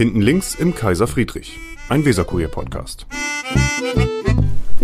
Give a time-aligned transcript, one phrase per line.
[0.00, 1.58] Hinten links im Kaiser Friedrich,
[1.90, 3.04] ein Weserkurier-Podcast.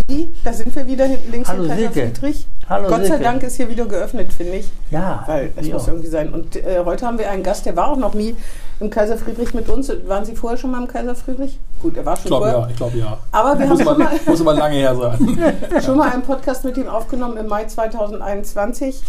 [0.09, 0.29] Wie?
[0.45, 2.15] Da sind wir wieder hinten links Hallo, im Kaiser Silke.
[2.21, 2.47] Friedrich.
[2.69, 3.23] Hallo, Gott sei Silke.
[3.23, 4.67] Dank ist hier wieder geöffnet, finde ich.
[4.91, 6.35] Ja, Weil es muss irgendwie sein.
[6.35, 8.37] Und äh, heute haben wir einen Gast, der war auch noch nie
[8.79, 9.91] im Kaiser Friedrich mit uns.
[10.07, 11.59] Waren Sie vorher schon mal im Kaiser Friedrich?
[11.81, 12.61] Gut, er war schon Ich glaube vorher.
[12.61, 13.19] ja, ich glaube ja.
[13.33, 15.83] Aber wir muss, haben schon aber, mal, muss aber lange her sein.
[15.83, 19.03] schon mal einen Podcast mit ihm aufgenommen im Mai 2021.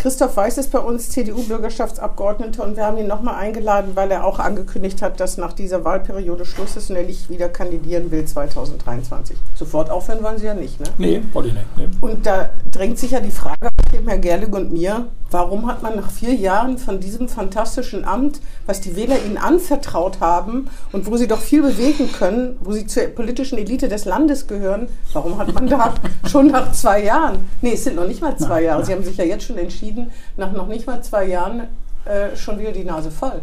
[0.00, 4.38] Christoph Weiß ist bei uns CDU-Bürgerschaftsabgeordneter und wir haben ihn nochmal eingeladen, weil er auch
[4.38, 9.36] angekündigt hat, dass nach dieser Wahlperiode Schluss ist und er nicht wieder kandidieren will 2023.
[9.54, 10.86] Sofort aufhören wollen Sie ja nicht, ne?
[10.96, 11.66] Nee, wollte ich nicht.
[11.76, 11.88] Nee.
[12.00, 15.82] Und da drängt sich ja die Frage auf dem Herrn Gerling und mir, warum hat
[15.82, 21.06] man nach vier Jahren von diesem fantastischen Amt, was die Wähler ihnen anvertraut haben und
[21.06, 25.38] wo sie doch viel bewegen können, wo sie zur politischen Elite des Landes gehören, warum
[25.38, 25.94] hat man da
[26.30, 29.16] schon nach zwei Jahren, nee, es sind noch nicht mal zwei Jahre, sie haben sich
[29.16, 29.89] ja jetzt schon entschieden,
[30.36, 31.62] nach noch nicht mal zwei Jahren
[32.04, 33.42] äh, schon wieder die Nase voll.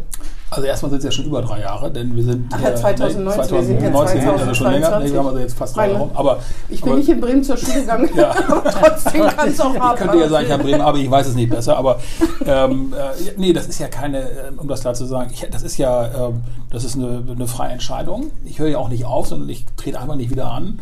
[0.50, 2.74] Also erstmal sind es ja schon über drei Jahre, denn wir sind Ach ja, äh,
[2.74, 4.98] 2019, nee, wir sind 2019 sind also schon länger.
[4.98, 5.12] Nee, 2022.
[5.12, 6.10] wir haben also jetzt fast drei Meine- Jahre rum.
[6.16, 8.34] Aber Ich bin aber nicht in Bremen zur Schule gegangen, Ja.
[8.48, 11.10] aber trotzdem kann es auch ich hart könnte ja sagen, ich habe Bremen, aber ich
[11.10, 11.76] weiß es nicht besser.
[11.76, 12.00] Aber
[12.46, 15.62] ähm, äh, nee, das ist ja keine, äh, um das klar zu sagen, ich, das
[15.62, 18.32] ist ja, ähm, das ist eine, eine freie Entscheidung.
[18.44, 20.80] Ich höre ja auch nicht auf, sondern ich trete einfach nicht wieder an.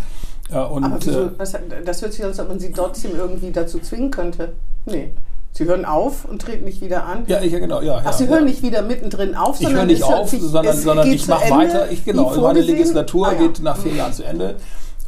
[0.51, 3.17] Äh, und Aber wieso, äh, das, das hört sich an, als ob man sie trotzdem
[3.17, 4.53] irgendwie dazu zwingen könnte.
[4.87, 5.11] Nee.
[5.57, 7.25] Sie hören auf und treten nicht wieder an.
[7.29, 8.03] ja, ich, genau, ja.
[8.05, 8.31] Ach, Sie ja.
[8.31, 11.51] hören nicht wieder mittendrin auf, Ich sondern höre nicht auf, sich- sondern, sondern ich mache
[11.51, 11.91] weiter.
[11.91, 12.61] Ich, genau, meine.
[12.61, 13.39] Legislatur Ah, ja.
[13.39, 14.57] geht nach vier Jahren zu Ende.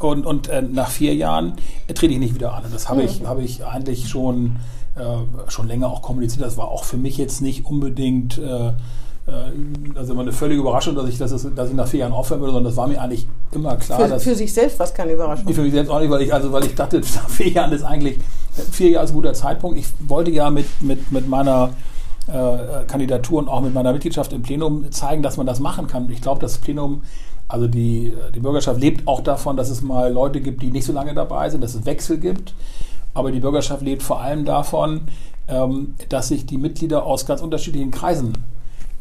[0.00, 1.54] Und, und äh, nach vier Jahren
[1.86, 2.64] äh, trete ich nicht wieder an.
[2.64, 3.08] Und das habe Mhm.
[3.08, 4.56] ich, habe ich eigentlich schon,
[4.96, 6.46] äh, schon länger auch kommuniziert.
[6.46, 8.72] Das war auch für mich jetzt nicht unbedingt äh,
[9.94, 12.40] also immer eine völlige Überraschung, dass ich, dass, es, dass ich nach vier Jahren aufhören
[12.40, 14.00] würde, sondern das war mir eigentlich immer klar.
[14.00, 15.52] Für, dass, für sich selbst was keine Überraschung.
[15.52, 17.82] für mich selbst auch nicht, weil ich, also weil ich dachte, nach vier Jahren ist
[17.82, 18.18] eigentlich,
[18.70, 19.78] vier Jahre ist ein guter Zeitpunkt.
[19.78, 21.70] Ich wollte ja mit, mit, mit meiner
[22.26, 26.10] äh, Kandidatur und auch mit meiner Mitgliedschaft im Plenum zeigen, dass man das machen kann.
[26.10, 27.02] Ich glaube, das Plenum,
[27.48, 30.92] also die, die Bürgerschaft lebt auch davon, dass es mal Leute gibt, die nicht so
[30.92, 32.54] lange dabei sind, dass es Wechsel gibt.
[33.14, 35.02] Aber die Bürgerschaft lebt vor allem davon,
[35.48, 38.32] ähm, dass sich die Mitglieder aus ganz unterschiedlichen Kreisen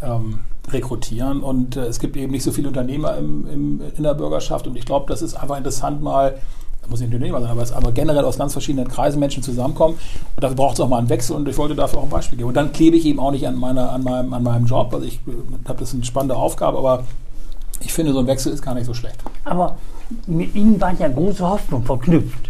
[0.02, 0.40] ähm,
[0.72, 1.42] rekrutieren.
[1.42, 4.68] Und äh, es gibt eben nicht so viele Unternehmer im, im, in der Bürgerschaft.
[4.68, 6.36] Und ich glaube, das ist einfach interessant, mal,
[6.82, 9.96] das muss nicht Unternehmer sein, aber, es, aber generell aus ganz verschiedenen Kreisen Menschen zusammenkommen.
[10.36, 12.38] Und dafür braucht es auch mal einen Wechsel und ich wollte dafür auch ein Beispiel
[12.38, 12.50] geben.
[12.50, 14.94] Und dann klebe ich eben auch nicht an, meiner, an, meinem, an meinem Job.
[14.94, 17.04] Also ich äh, habe das eine spannende Aufgabe, aber
[17.80, 19.18] ich finde, so ein Wechsel ist gar nicht so schlecht.
[19.46, 19.78] Aber
[20.26, 22.47] mit Ihnen waren ja große Hoffnungen verknüpft.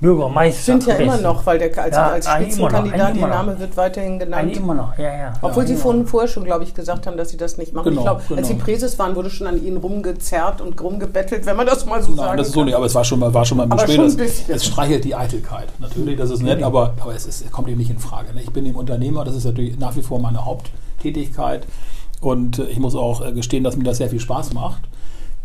[0.00, 0.72] Bürgermeister.
[0.72, 3.28] Sind ja immer noch, weil der als, Ja, als Spitzenkandidat, noch.
[3.28, 4.42] Name wird weiterhin genannt.
[4.42, 5.32] Eigentlich immer noch, ja, ja.
[5.40, 7.88] Obwohl ja, Sie vorhin, vorher schon, glaube ich, gesagt haben, dass Sie das nicht machen.
[7.90, 8.42] Genau, ich glaube, als genau.
[8.42, 12.08] Sie Präses waren, wurde schon an Ihnen rumgezerrt und rumgebettelt, wenn man das mal so
[12.10, 12.66] Nein, sagen das ist so kann.
[12.66, 14.02] nicht, aber es war schon mal, war schon mal ein später.
[14.02, 15.68] ein Es, es streichelt die Eitelkeit.
[15.78, 18.34] Natürlich, das ist nett, aber, aber es, ist, es kommt eben nicht in Frage.
[18.34, 18.42] ne?
[18.42, 21.66] Ich bin eben Unternehmer, das ist natürlich nach wie vor meine Haupttätigkeit.
[22.20, 24.82] Und äh, ich muss auch äh, gestehen, dass mir das sehr viel Spaß macht.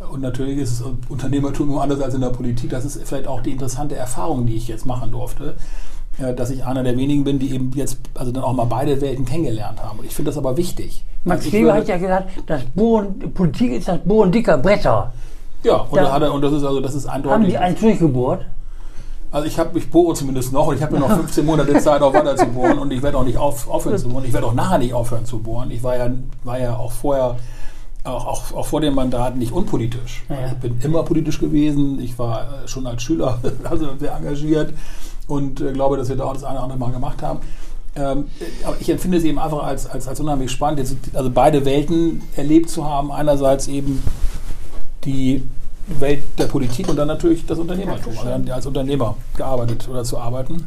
[0.09, 2.69] Und natürlich ist es Unternehmertum anders als in der Politik.
[2.71, 5.55] Das ist vielleicht auch die interessante Erfahrung, die ich jetzt machen durfte.
[6.17, 8.99] äh, Dass ich einer der wenigen bin, die eben jetzt also dann auch mal beide
[9.01, 9.99] Welten kennengelernt haben.
[9.99, 11.03] Und ich finde das aber wichtig.
[11.23, 15.13] Max Also Weber hat ja gesagt, das Bohren, Politik ist das Bohren dicker Bretter.
[15.63, 17.49] ja, und, da er, und das ist also das ist Haben eindeutig.
[17.49, 18.45] die eins durchgebohrt?
[19.31, 22.01] Also ich habe, ich bohre zumindest noch und ich habe mir noch 15 Monate Zeit,
[22.01, 24.25] auch weiter zu bohren und ich werde auch nicht auf, aufhören zu bohren.
[24.25, 25.71] Ich werde auch nachher nicht aufhören zu bohren.
[25.71, 26.09] Ich war ja,
[26.43, 27.37] war ja auch vorher,
[28.03, 30.23] auch, auch, auch vor dem Mandat nicht unpolitisch.
[30.29, 30.47] Ja.
[30.47, 31.99] Ich bin immer politisch gewesen.
[31.99, 34.73] Ich war äh, schon als Schüler also sehr engagiert
[35.27, 37.39] und äh, glaube, dass wir da auch das eine oder andere Mal gemacht haben.
[37.95, 38.25] Ähm,
[38.65, 42.21] aber ich empfinde es eben einfach als, als, als unheimlich spannend, jetzt, also beide Welten
[42.35, 43.11] erlebt zu haben.
[43.11, 44.01] Einerseits eben
[45.03, 45.43] die
[45.99, 50.65] Welt der Politik und dann natürlich das Unternehmertum, also als Unternehmer gearbeitet oder zu arbeiten.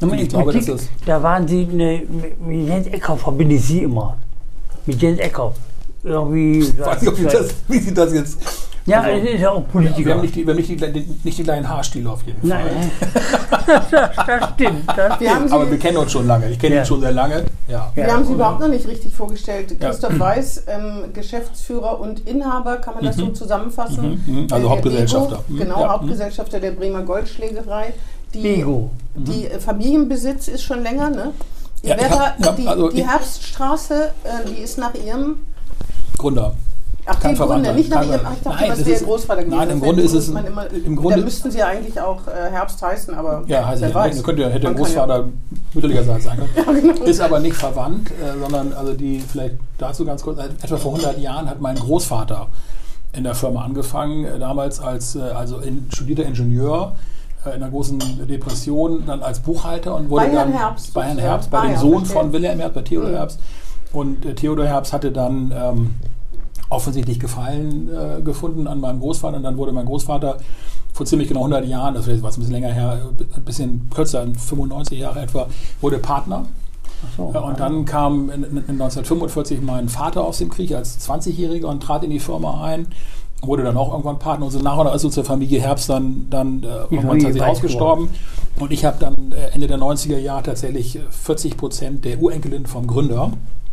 [0.00, 3.64] Und ich glaube, Politik, das- da waren Sie eine, mit mit Jens Eckhoff verbinde ich
[3.64, 4.16] Sie immer.
[4.86, 5.54] Mit Jens Eckhoff.
[6.04, 6.58] Irgendwie.
[6.60, 8.38] Ich weiß nicht, ob ich das, wie sieht das jetzt?
[8.86, 10.10] ja, also- ist ja auch Wir Politiker.
[10.12, 12.48] haben nicht die, wir haben nicht die, die, nicht die gleichen Haarstile auf jeden Fall.
[12.64, 12.90] Nein,
[13.66, 14.84] das, das stimmt.
[14.96, 16.48] Das Wir haben Sie, Aber wir kennen uns schon lange.
[16.50, 16.82] Ich kenne Ja.
[16.82, 17.44] ihn schon sehr lange.
[17.66, 17.90] Ja.
[17.94, 19.72] Wir Ja, haben Sie überhaupt noch nicht richtig vorgestellt.
[19.80, 19.88] Ja.
[19.90, 24.22] Christoph Weiß, ähm, Geschäftsführer und Inhaber, kann man das so zusammenfassen?
[24.26, 24.42] Mhm, mhm.
[24.44, 25.36] Also Äh, der Hauptgesellschafter.
[25.36, 27.92] Bego, Mhm, Genau, ja, Hauptgesellschafter der Bremer Goldschlägerei.
[28.32, 28.90] Die, Bego.
[29.16, 31.32] die äh, Familienbesitz ist schon länger, ne?
[31.82, 35.40] Die, Werra- hab- die, also die Herbststraße, äh, die ist nach Ihrem,
[36.16, 36.54] Gründer.
[37.06, 37.72] ach, Kein Gründer, Verwandter.
[37.74, 39.56] nicht nach Ihrem, ich dachte, Nein, ist- Großvater gewesen.
[39.58, 42.50] nein, im Grunde ist es- man immer, im Grunde- da müssten sie eigentlich auch äh,
[42.50, 44.22] Herbst heißen, aber Ja, heißt wer weiß.
[44.22, 45.28] Könnte, hätte kann Großvater
[45.74, 46.80] mütterlicherseits sein können.
[46.94, 47.04] genau.
[47.04, 50.92] Ist aber nicht verwandt, äh, sondern also die, vielleicht dazu ganz kurz, äh, etwa vor
[50.92, 52.46] 100 Jahren hat mein Großvater
[53.14, 56.94] in der Firma angefangen, äh, damals als äh, also in, studierter Ingenieur
[57.46, 60.92] äh, in einer großen Depression, dann als Buchhalter und wurde Bei Herrn dann Herbst.
[60.92, 61.24] bei Herrn Ja.
[61.24, 62.16] Herbst, bei Ah, dem ja, Sohn verstehe.
[62.22, 63.14] von Wilhelm Herbst, bei Theodor Mhm.
[63.14, 63.40] Herbst.
[63.92, 65.94] Und äh, Theodor Herbst hatte dann ähm,
[66.70, 69.36] offensichtlich Gefallen äh, gefunden an meinem Großvater.
[69.36, 70.38] Und dann wurde mein Großvater
[70.92, 73.00] vor ziemlich genau 100 Jahren, das war ein bisschen länger her,
[73.36, 75.46] ein bisschen kürzer, 95 Jahre etwa,
[75.80, 76.44] wurde Partner.
[77.16, 81.66] So, Ja, und dann kam in, in 1945 mein Vater aus dem Krieg als 20-Jähriger
[81.66, 82.88] und trat in die Firma ein.
[83.40, 86.26] Wurde dann auch irgendwann Partner und so nach und nach ist unsere Familie Herbst dann,
[86.28, 88.08] dann äh, irgendwann tatsächlich ausgestorben.
[88.58, 92.66] Und ich habe dann äh, Ende der 90er Jahre tatsächlich äh, 40 Prozent der Urenkelin
[92.66, 93.67] vom Gründer, äh,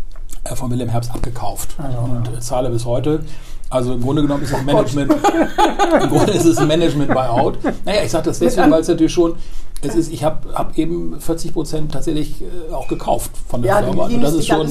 [0.53, 1.75] von Wilhelm Herbst, abgekauft.
[1.77, 3.21] Also, und äh, zahle bis heute.
[3.69, 5.11] Also im Grunde genommen ist es Management,
[6.01, 7.57] im Grunde ist es ein Management-Buyout.
[7.83, 9.35] Naja, ich sage das deswegen, weil es natürlich schon,
[9.81, 13.83] es ist, ich habe hab eben 40 Prozent tatsächlich äh, auch gekauft von der Ja,
[13.83, 14.07] Firma.
[14.07, 14.65] die Und das ist schon,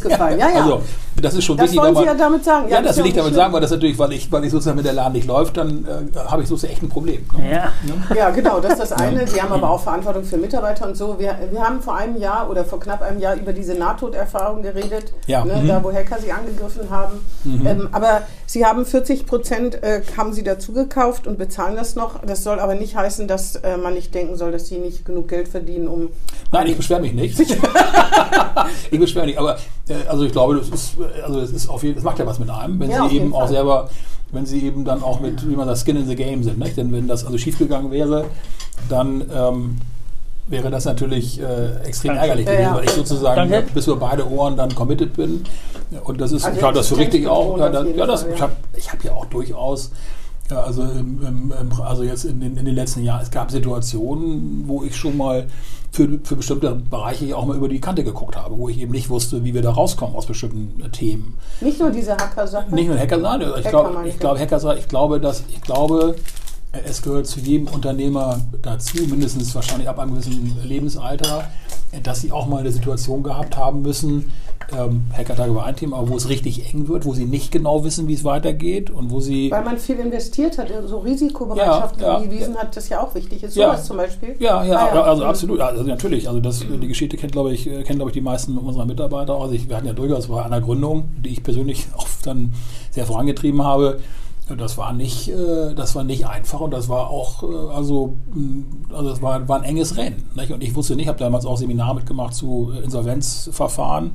[0.00, 0.38] gefallen.
[0.38, 0.62] Ja, ja.
[0.62, 0.82] also,
[1.20, 1.80] das ist schon Das wichtig.
[1.80, 2.68] wollen wenn Sie ja damit sagen.
[2.68, 3.36] Ja, Ja, das will ja ich damit schlimm.
[3.42, 5.84] sagen, weil das natürlich, weil ich, weil ich sozusagen, wenn der Laden nicht läuft, dann
[5.86, 7.26] äh, habe ich sozusagen echt ein Problem.
[7.36, 7.50] ne?
[7.52, 7.72] Ja.
[8.14, 9.26] Ja, genau, das ist das eine.
[9.26, 11.18] Sie haben aber auch Verantwortung für Mitarbeiter und so.
[11.18, 15.12] Wir, wir haben vor einem Jahr oder vor knapp einem Jahr über diese Nahtoderfahrung geredet,
[15.26, 15.44] Ja.
[15.44, 15.68] ne, Mhm.
[15.68, 17.24] da wo Hacker sie angegriffen haben.
[17.44, 22.20] Ähm, aber Sie haben 40 Prozent äh, haben Sie dazu gekauft und bezahlen das noch.
[22.26, 25.28] Das soll aber nicht heißen, dass äh, man nicht denken soll, dass Sie nicht genug
[25.28, 26.08] Geld verdienen, um
[26.52, 27.38] Nein, ich beschwere mich nicht.
[28.90, 29.56] ich beschwere mich, aber
[29.88, 30.94] äh, also ich glaube, das ist,
[31.24, 33.32] also das ist auf jeden, das macht ja was mit einem, wenn Ja, sie eben
[33.34, 33.48] auch Fall.
[33.48, 33.90] selber,
[34.32, 36.76] wenn sie eben dann auch mit, wie man das Skin in the Game sind, nicht?
[36.76, 38.26] Denn wenn das also schiefgegangen wäre,
[38.88, 39.76] dann ähm,
[40.48, 42.22] wäre das natürlich äh, extrem Danke.
[42.22, 42.76] ärgerlich Ja, gewesen, ja.
[42.76, 43.66] weil ich sozusagen Danke.
[43.72, 45.44] bis über beide Ohren dann committed bin.
[46.04, 47.58] Und das ist, Also ich halte das für richtig auch.
[47.58, 48.34] Ja, das, jeden ja, das, Fall, ja.
[48.36, 49.90] ich habe ich hab ja auch durchaus
[50.50, 54.64] ja, also, im, im, also jetzt in den, in den letzten Jahren, es gab Situationen,
[54.66, 55.46] wo ich schon mal
[55.92, 59.10] für, für bestimmte Bereiche auch mal über die Kante geguckt habe, wo ich eben nicht
[59.10, 61.38] wusste, wie wir da rauskommen aus bestimmten äh, Themen.
[61.60, 62.74] nicht nur diese Hacker-Sache.
[62.74, 66.16] Nicht nur Hacker sein, ich Hacker glaube, ich, glaube, Hacker ich glaube, dass, ich glaube,
[66.72, 71.44] es gehört zu jedem Unternehmer dazu, mindestens wahrscheinlich ab einem gewissen Lebensalter,
[72.04, 74.30] dass sie auch mal eine Situation gehabt haben müssen,
[74.76, 77.82] ähm, Hackertage war ein Thema, aber wo es richtig eng wird, wo sie nicht genau
[77.84, 82.18] wissen, wie es weitergeht und wo sie Weil man viel investiert hat, so Risikobereitschaft Ja,
[82.20, 82.24] ja.
[82.24, 83.56] gewiesen hat, das ja auch wichtig ist.
[83.56, 83.68] Ja.
[83.70, 84.36] Sowas zum Beispiel.
[84.38, 85.28] Ja, ja, Ah, also Mhm.
[85.28, 85.60] absolut.
[85.60, 86.28] Also natürlich.
[86.28, 89.34] Also das, die Geschichte kennt, glaube ich, äh, kennen, glaube ich, die meisten unserer Mitarbeiter.
[89.34, 92.52] Also ich, wir hatten ja durchaus bei einer Gründung, die ich persönlich auch dann
[92.90, 93.98] sehr vorangetrieben habe.
[94.58, 98.94] Das war nicht, äh, das war nicht einfach und das war auch, äh, also, mh,
[98.96, 100.28] also das war, war ein enges Rennen.
[100.34, 100.50] Nicht?
[100.52, 104.10] Und ich wusste nicht, habe damals auch Seminar mitgemacht zu Insolvenzverfahren.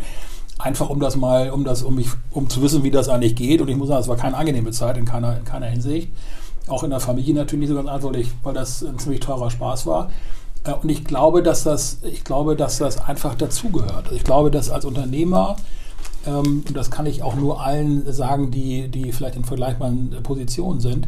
[0.58, 3.62] Einfach um das mal, um das, um mich, um zu wissen, wie das eigentlich geht.
[3.62, 6.10] Und ich muss sagen, es war keine angenehme Zeit in keiner, in keiner Hinsicht.
[6.68, 8.12] Auch in der Familie natürlich nicht so ganz einfach,
[8.44, 10.10] weil das ein ziemlich teurer Spaß war.
[10.64, 14.12] Äh, Und ich glaube, dass das, ich glaube, dass das einfach dazugehört.
[14.14, 15.58] Ich glaube, dass als Unternehmer,
[16.26, 20.80] ähm, und das kann ich auch nur allen sagen, die, die vielleicht in vergleichbaren Positionen
[20.80, 21.08] sind,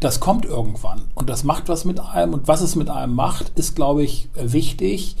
[0.00, 1.02] das kommt irgendwann.
[1.14, 2.34] Und das macht was mit einem.
[2.34, 5.16] Und was es mit einem macht, ist, glaube ich, wichtig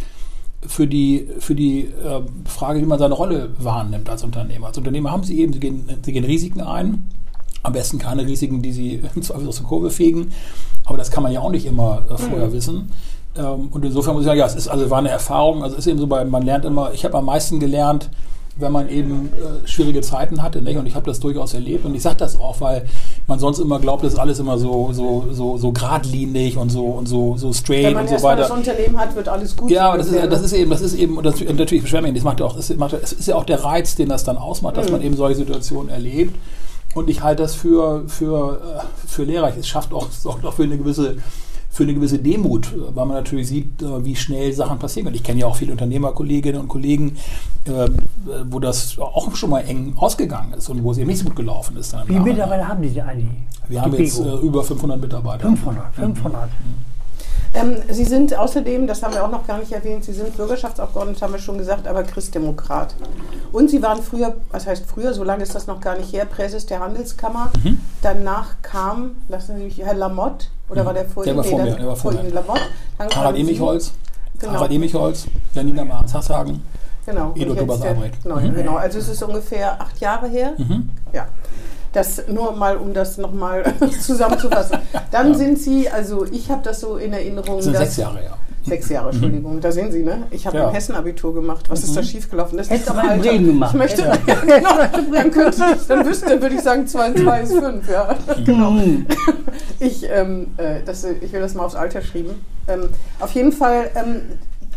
[0.66, 4.68] für die, für die äh, Frage, wie man seine Rolle wahrnimmt als Unternehmer.
[4.68, 7.04] Als Unternehmer haben sie eben, sie gehen, sie gehen Risiken ein.
[7.62, 10.32] Am besten keine Risiken, die sie im Zweifel aus der Kurve fegen.
[10.84, 12.90] Aber das kann man ja auch nicht immer äh, vorher wissen.
[13.36, 15.62] Ähm, und insofern muss ich sagen, ja, es ist also war eine Erfahrung.
[15.62, 18.10] Also es ist eben so, bei, man lernt immer, ich habe am meisten gelernt,
[18.56, 20.62] wenn man eben äh, schwierige Zeiten hatte.
[20.62, 20.76] Nicht?
[20.76, 21.84] Und ich habe das durchaus erlebt.
[21.84, 22.86] Und ich sage das auch, weil
[23.26, 26.84] man sonst immer glaubt, das ist alles immer so, so, so, so geradlinig und so
[26.84, 28.42] und so, so straight Wenn man und so weiter.
[28.42, 29.70] das Unternehmen hat, wird alles gut.
[29.70, 32.04] Ja, aber das ist, das ist eben, das ist eben, und das, und natürlich beschweren
[32.04, 34.08] wir ihn, das macht ja auch, es macht, es ist ja auch der Reiz, den
[34.08, 36.34] das dann ausmacht, dass man eben solche Situationen erlebt.
[36.94, 39.56] Und ich halte das für, für, äh, für lehrreich.
[39.56, 41.16] Es schafft auch, sorgt auch für eine gewisse,
[41.74, 45.16] für eine gewisse Demut, äh, weil man natürlich sieht, äh, wie schnell Sachen passieren können.
[45.16, 47.16] Ich kenne ja auch viele Unternehmerkolleginnen und Kollegen,
[47.64, 47.88] äh,
[48.48, 51.34] wo das auch schon mal eng ausgegangen ist und wo es eben nicht so gut
[51.34, 51.96] gelaufen ist.
[52.06, 52.20] Wie.
[52.20, 53.28] Mitarbeiter haben Sie denn eigentlich?
[53.68, 54.38] Wir haben Die jetzt äh, Bego?
[54.38, 55.48] über 500 Mitarbeiter.
[55.48, 56.48] 500, 500.
[57.54, 61.22] Ähm, Sie sind außerdem, das haben wir auch noch gar nicht erwähnt, Sie sind Bürgerschaftsabgeordneter,
[61.22, 62.94] haben wir schon gesagt, aber Christdemokrat.
[63.52, 66.24] Und Sie waren früher, was heißt früher, so lange ist das noch gar nicht her,
[66.24, 67.50] Präses der Handelskammer.
[67.62, 67.80] Mhm.
[68.02, 71.38] Danach kam, lassen Sie mich, Herr Lamotte, oder war der vor Der Ihnen?
[71.38, 72.20] war vor Nee, mir, der war vor vor.
[72.20, 72.60] Ihnen Lamotte.
[72.98, 73.36] Harald.
[73.38, 73.92] Emichholz,
[74.38, 74.52] Genau.
[74.54, 76.62] Harald Emichholz, Janina Mahns-Hasshagen.
[77.06, 77.32] Genau.
[77.36, 78.24] Edo der Albrecht.
[78.24, 78.54] Neue, Mhm.
[78.54, 78.76] genau.
[78.76, 80.54] Also es ist ungefähr acht Jahre her.
[81.12, 81.26] Ja.
[81.92, 83.62] Das nur mal, um das nochmal
[84.02, 84.78] zusammenzufassen.
[85.12, 88.24] Dann sind Sie, also ich habe das so in Erinnerung, Das sind dass sechs Jahre,
[88.24, 88.36] ja.
[88.66, 89.60] Sechs Jahre, Entschuldigung.
[89.60, 90.22] Da sehen Sie, ne?
[90.30, 90.68] Ich habe Ja.
[90.68, 91.66] ein Hessen-Abitur gemacht.
[91.68, 92.56] Was ist da schiefgelaufen?
[92.56, 93.20] Das Hättest am mal in.
[93.20, 93.74] Bremen gemacht.
[93.74, 94.16] Ich möchte, ja.
[94.46, 94.70] genau,
[95.12, 98.16] dann, könnte dann wüsste, dann würde ich sagen, 2 und 2 ist 5, ja.
[98.46, 98.74] Genau.
[99.80, 102.30] Ich, ähm, äh, das, ich will das mal aufs Alter schreiben.
[102.66, 102.88] Ähm,
[103.20, 104.22] auf jeden Fall, ähm,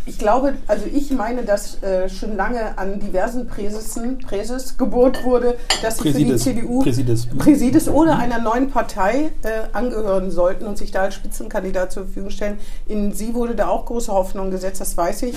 [0.08, 5.56] ich glaube, also ich meine, dass äh, schon lange an diversen Präsissen, Präses gebohrt wurde,
[5.82, 6.36] dass sie für die.
[6.36, 7.26] CDU Präsides.
[7.26, 12.30] Präsides oder einer neuen Partei äh, angehören sollten und sich da als Spitzenkandidat zur Verfügung
[12.30, 12.58] stellen.
[12.86, 15.36] In sie wurde da auch große Hoffnung gesetzt, das weiß ich.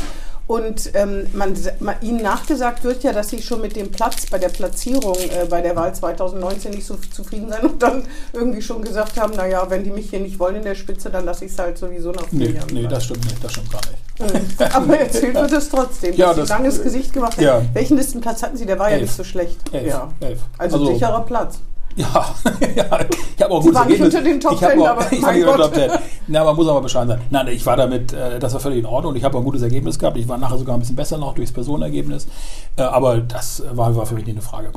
[0.51, 4.37] Und ähm, man, man, ihnen nachgesagt wird ja, dass sie schon mit dem Platz bei
[4.37, 8.03] der Platzierung äh, bei der Wahl 2019 nicht so zufrieden sein und dann
[8.33, 11.23] irgendwie schon gesagt haben, naja, wenn die mich hier nicht wollen in der Spitze, dann
[11.23, 13.71] lasse ich es halt sowieso nach vier Nee, Jahren nee das stimmt nicht, das stimmt
[13.71, 14.59] gar nicht.
[14.59, 14.65] Mhm.
[14.73, 16.15] Aber erzählt wird es trotzdem.
[16.15, 17.43] Ja, dass sie langes Gesicht gemacht haben.
[17.45, 17.61] Ja.
[17.71, 18.65] Welchen Listenplatz hatten Sie?
[18.65, 19.03] Der war ja Elf.
[19.03, 19.57] nicht so schlecht.
[19.71, 20.11] Elf, Ja.
[20.19, 20.39] elf.
[20.57, 21.59] Also, Also- sicherer Platz.
[21.95, 22.07] Ja,
[22.75, 22.99] ja,
[23.35, 24.15] ich habe auch gutes waren nicht Ergebnis.
[24.15, 25.55] unter den Top ich Ten, auch, aber ich mein Gott.
[25.55, 25.91] den Top Ten.
[26.27, 27.21] Na, man muss aber Bescheid sein.
[27.29, 29.15] Nein, ich war damit, äh, das war völlig in Ordnung.
[29.15, 30.17] Ich habe auch ein gutes Ergebnis gehabt.
[30.17, 32.27] Ich war nachher sogar ein bisschen besser noch durchs Personenergebnis.
[32.77, 34.71] Äh, aber das war, war für mich nicht eine Frage.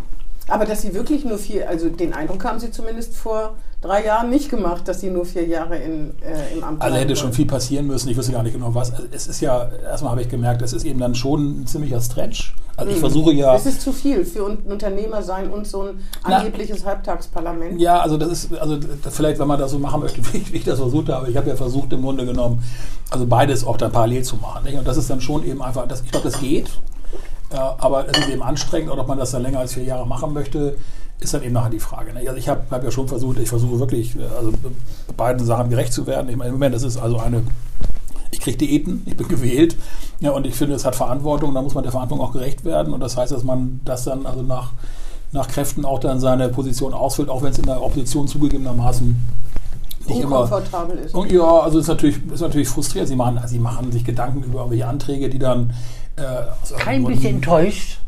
[0.49, 4.29] Aber dass Sie wirklich nur vier, also den Eindruck haben Sie zumindest vor drei Jahren
[4.31, 7.33] nicht gemacht, dass Sie nur vier Jahre in, äh, im Amt Also bleiben hätte schon
[7.33, 8.09] viel passieren müssen.
[8.11, 8.93] Ich wüsste gar nicht genau was.
[8.93, 12.01] Also es ist ja, erstmal habe ich gemerkt, es ist eben dann schon ein ziemlicher
[12.01, 12.55] Stretch.
[12.77, 13.55] Also ich versuche ja.
[13.55, 17.81] Es ist zu viel für ein Unternehmer sein und so ein Na- angebliches Halbtagsparlament.
[17.81, 18.79] Ja, also das ist, also
[19.11, 21.49] vielleicht, wenn man das so machen möchte, wie, wie ich das versucht habe, ich habe
[21.49, 22.63] ja versucht im Grunde genommen,
[23.11, 24.65] also beides auch dann parallel zu machen.
[24.65, 24.77] Nicht?
[24.77, 26.69] Und das ist dann schon eben einfach, das, ich glaube, das geht,
[27.55, 30.33] aber es ist eben anstrengend und ob man das dann länger als vier Jahre machen
[30.33, 30.77] möchte,
[31.21, 32.13] ist dann eben nachher die Frage.
[32.13, 32.29] Nicht?
[32.29, 34.53] Also ich habe hab ja schon versucht, ich versuche wirklich, äh, also
[35.17, 36.29] beiden Sachen gerecht zu werden.
[36.29, 37.43] Ich meine, im Moment, das ist also eine
[38.35, 39.77] ich kriege Diäten, ich bin gewählt
[40.21, 42.93] ja, und ich finde, es hat Verantwortung, da muss man der Verantwortung auch gerecht werden
[42.93, 44.73] und das heißt, dass man das dann also nach,
[45.33, 49.17] nach Kräften auch dann seine Position ausfüllt, auch wenn es in der Opposition zugegebenermaßen
[50.07, 50.43] nicht immer...
[50.43, 51.15] Unkomfortabel ist.
[51.15, 53.09] Und ja, also ist natürlich, ist natürlich frustriert.
[53.09, 55.73] Sie machen, sie machen sich Gedanken über irgendwelche Anträge, die dann...
[56.17, 56.23] Äh,
[56.63, 57.99] aus Kein bisschen enttäuscht.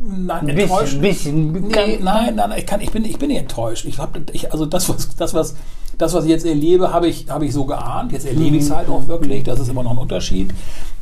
[0.00, 1.00] Nein, Ein enttäuscht.
[1.00, 1.68] bisschen, bisschen.
[1.68, 3.84] Nee, nein, nein, nein, ich, kann, ich, bin, ich bin nicht enttäuscht.
[3.84, 5.56] Ich hab, ich, also das, was, das, was,
[5.96, 8.12] das, was ich jetzt erlebe, habe ich, habe ich so geahnt.
[8.12, 9.42] Jetzt erlebe ich es halt auch wirklich.
[9.42, 10.54] Das ist immer noch ein Unterschied.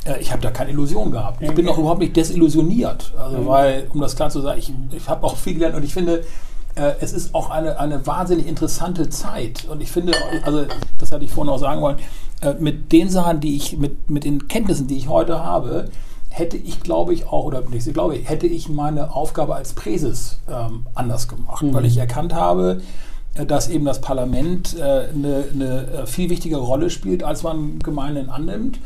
[0.05, 1.43] Äh, Ich habe da keine Illusion gehabt.
[1.43, 3.13] Ich bin auch überhaupt nicht desillusioniert.
[3.19, 5.93] Also, weil, um das klar zu sagen, ich, ich habe auch viel gelernt und ich
[5.93, 6.23] finde,
[6.73, 9.65] äh, es ist auch eine, eine wahnsinnig interessante Zeit.
[9.69, 10.13] Und ich finde,
[10.43, 10.65] also
[10.97, 11.97] das hatte ich vorhin auch sagen wollen,
[12.41, 15.89] äh, mit den Sachen, die ich, mit, mit den Kenntnissen, die ich heute habe,
[16.37, 20.39] hätte ich, glaube ich, auch, oder nicht, ich glaube, hätte ich meine Aufgabe als Präses
[20.49, 22.81] ähm, anders gemacht, weil ich erkannt habe,
[23.35, 27.79] äh, dass eben das Parlament äh, eine, eine äh, viel wichtigere Rolle spielt, als man
[27.79, 28.79] gemeinhin annimmt.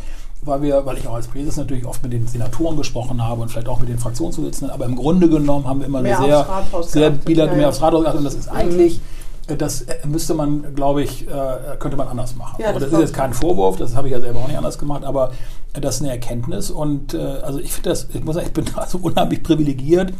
[0.43, 3.50] Weil, wir, weil ich auch als Präses natürlich oft mit den Senatoren gesprochen habe und
[3.50, 6.48] vielleicht auch mit den Fraktionsvorsitzenden, aber im Grunde genommen haben wir immer Mehr eine sehr,
[6.81, 8.17] sehr geachtet, bilat- ja, mehr aufs Rathaus geachtet.
[8.17, 9.00] Und das ist eigentlich, äh,
[9.48, 12.62] das äh, müsste man, glaube ich, äh, könnte man anders machen.
[12.62, 14.58] Ja, das und das ist jetzt kein Vorwurf, das habe ich ja selber auch nicht
[14.58, 15.32] anders gemacht, aber
[15.74, 18.66] äh, das ist eine Erkenntnis und also ich finde das, ich muss sagen, ich bin
[18.76, 20.14] da so unheimlich privilegiert.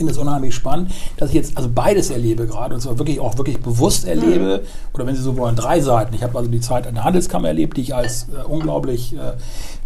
[0.00, 3.20] Ich finde es unheimlich spannend, dass ich jetzt also beides erlebe gerade und zwar wirklich
[3.20, 4.62] auch wirklich bewusst erlebe
[4.94, 6.14] oder wenn Sie so wollen drei Seiten.
[6.14, 9.32] Ich habe also die Zeit in der Handelskammer erlebt, die ich als äh, unglaublich äh,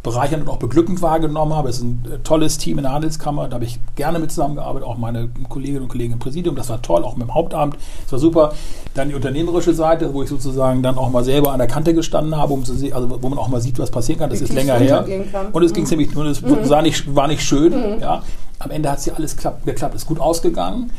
[0.05, 1.69] bereichernd und auch beglückend wahrgenommen habe.
[1.69, 4.87] Es ist ein äh, tolles Team in der Handelskammer, da habe ich gerne mit zusammengearbeitet,
[4.87, 8.13] auch meine Kolleginnen und Kollegen im Präsidium, das war toll, auch mit dem Hauptamt, das
[8.13, 8.53] war super.
[8.95, 12.37] Dann die unternehmerische Seite, wo ich sozusagen dann auch mal selber an der Kante gestanden
[12.37, 14.31] habe, um zu sehen, also wo man auch mal sieht, was passieren kann.
[14.31, 15.05] Das Wie ist länger her.
[15.53, 17.99] Und es ging ziemlich, und es sah nicht, war nicht schön.
[18.01, 18.23] Ja.
[18.65, 20.91] Am Ende hat es ja alles klapp, geklappt, ist gut ausgegangen.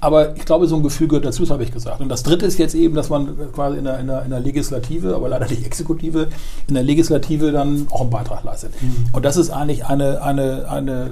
[0.00, 2.02] Aber ich glaube, so ein Gefühl gehört dazu, das habe ich gesagt.
[2.02, 4.40] Und das Dritte ist jetzt eben, dass man quasi in der, in der, in der
[4.40, 6.28] Legislative, aber leider nicht Exekutive,
[6.68, 8.74] in der Legislative dann auch einen Beitrag leistet.
[9.12, 11.08] Und das ist eigentlich eine, eine, eine äh,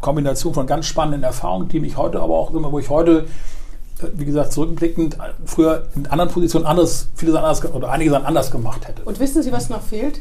[0.00, 3.24] Kombination von ganz spannenden Erfahrungen, die mich heute aber auch, immer, wo ich heute
[4.00, 8.14] äh, wie gesagt, zurückblickend, äh, früher in anderen Positionen anderes, vieles anders ge- oder einiges
[8.14, 9.02] anders gemacht hätte.
[9.02, 10.20] Und wissen Sie, was noch fehlt?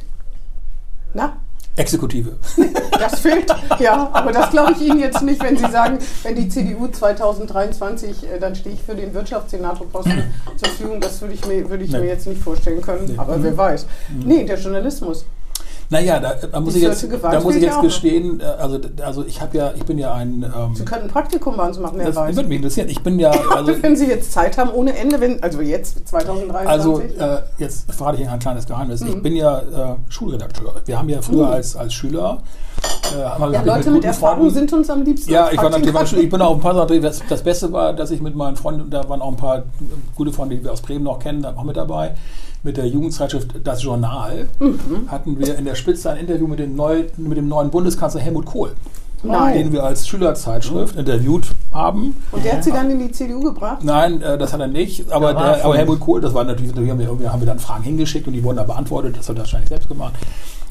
[1.13, 1.33] Na?
[1.75, 2.33] Exekutive.
[2.97, 6.47] Das fehlt, ja, aber das glaube ich Ihnen jetzt nicht, wenn Sie sagen, wenn die
[6.47, 10.23] CDU 2023, äh, dann stehe ich für den Wirtschaftssenatorposten
[10.55, 11.01] zur Verfügung.
[11.01, 11.99] Das würde ich, mir, würde ich Nee.
[11.99, 13.13] mir jetzt nicht vorstellen können, Nee.
[13.13, 13.19] Mhm.
[13.19, 13.85] aber wer weiß.
[14.23, 15.25] Nee, der Journalismus.
[15.89, 19.41] Naja, da, da muss ich jetzt, da muss ich jetzt gestehen, äh, also, also ich
[19.41, 22.07] habe ja, ich bin ja ein, ähm, Sie könnten ein Praktikum bei uns machen, wer
[22.07, 22.35] das weiß.
[22.35, 22.89] würde mich interessieren.
[22.89, 26.69] Ich bin ja, also, wenn Sie jetzt Zeit haben, ohne Ende, wenn, also jetzt 2023.
[26.69, 29.01] also äh, jetzt verrate ich Ihnen ein kleines Geheimnis.
[29.01, 29.07] Mhm.
[29.09, 30.75] Ich bin ja äh, Schulredakteur.
[30.85, 32.41] Wir haben ja früher als, als Schüler,
[33.13, 35.31] äh, ja, Leute mit guten Erfahrung sind uns am liebsten.
[35.31, 38.11] Ja, ich war natürlich, ich bin auch ein paar Sachen, das, das Beste war, dass
[38.11, 39.63] ich mit meinen Freunden, da waren auch ein paar
[40.15, 42.15] gute Freunde, die wir aus Bremen noch kennen, da auch mit dabei,
[42.65, 45.09] mit der Jugendzeitschrift Das Journal, Mhm.
[45.09, 48.45] hatten wir in der Spitze ein Interview mit dem, neu, mit dem neuen Bundeskanzler Helmut
[48.45, 48.71] Kohl,
[49.23, 49.53] Nein.
[49.53, 52.15] den wir als Schülerzeitschrift interviewt haben.
[52.31, 53.83] Und der hat Sie dann in die CDU gebracht?
[53.83, 55.09] Nein, äh, das hat er nicht.
[55.11, 57.59] Aber, der, aber Helmut Kohl, das war natürlich, wir haben, wir, irgendwie haben wir dann
[57.59, 59.15] Fragen hingeschickt und die wurden da beantwortet.
[59.17, 60.13] Das hat er wahrscheinlich selbst gemacht.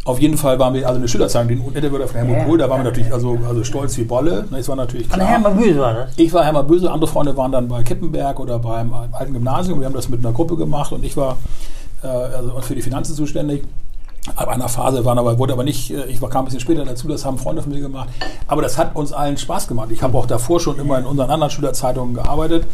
[0.06, 2.44] Auf jeden Fall waren wir, also eine Schülerzeitung, den Interview von Helmut Ja.
[2.44, 4.44] Kohl, da waren wir natürlich also, also stolz wie Bolle.
[4.50, 5.26] Das war natürlich klar.
[5.26, 6.10] Hermann Böse war das.
[6.16, 9.78] Ich war Hermann Böse, andere Freunde waren dann bei Kippenberg oder beim alten Gymnasium.
[9.80, 11.38] Wir haben das mit einer Gruppe gemacht und ich war
[12.04, 13.64] äh, also für die Finanzen zuständig.
[14.36, 16.84] Ab einer Phase waren aber, wurde aber nicht, äh, ich war, kam ein bisschen später
[16.84, 18.08] dazu, das haben Freunde von mir gemacht.
[18.46, 19.88] Aber das hat uns allen Spaß gemacht.
[19.90, 22.64] Ich habe auch davor schon immer in unseren anderen Schülerzeitungen gearbeitet.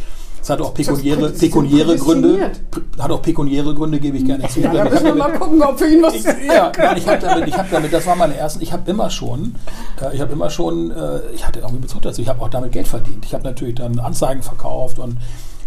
[0.43, 2.53] Es hat auch pekuniäre, pekuniäre Gründe.
[2.99, 4.61] Hat auch pekuniäre Gründe, gebe ich gerne zu.
[4.61, 7.07] Ja, da Ich müssen wir mal gucken, ob wir Ihnen was ich, ja, nein, ich
[7.07, 9.55] habe damit, ich habe damit, das war meine ersten, ich habe immer schon,
[10.01, 12.73] äh, ich habe immer schon, äh, ich hatte irgendwie Bezug dazu, ich habe auch damit
[12.73, 13.25] Geld verdient.
[13.25, 15.19] Ich habe natürlich dann Anzeigen verkauft und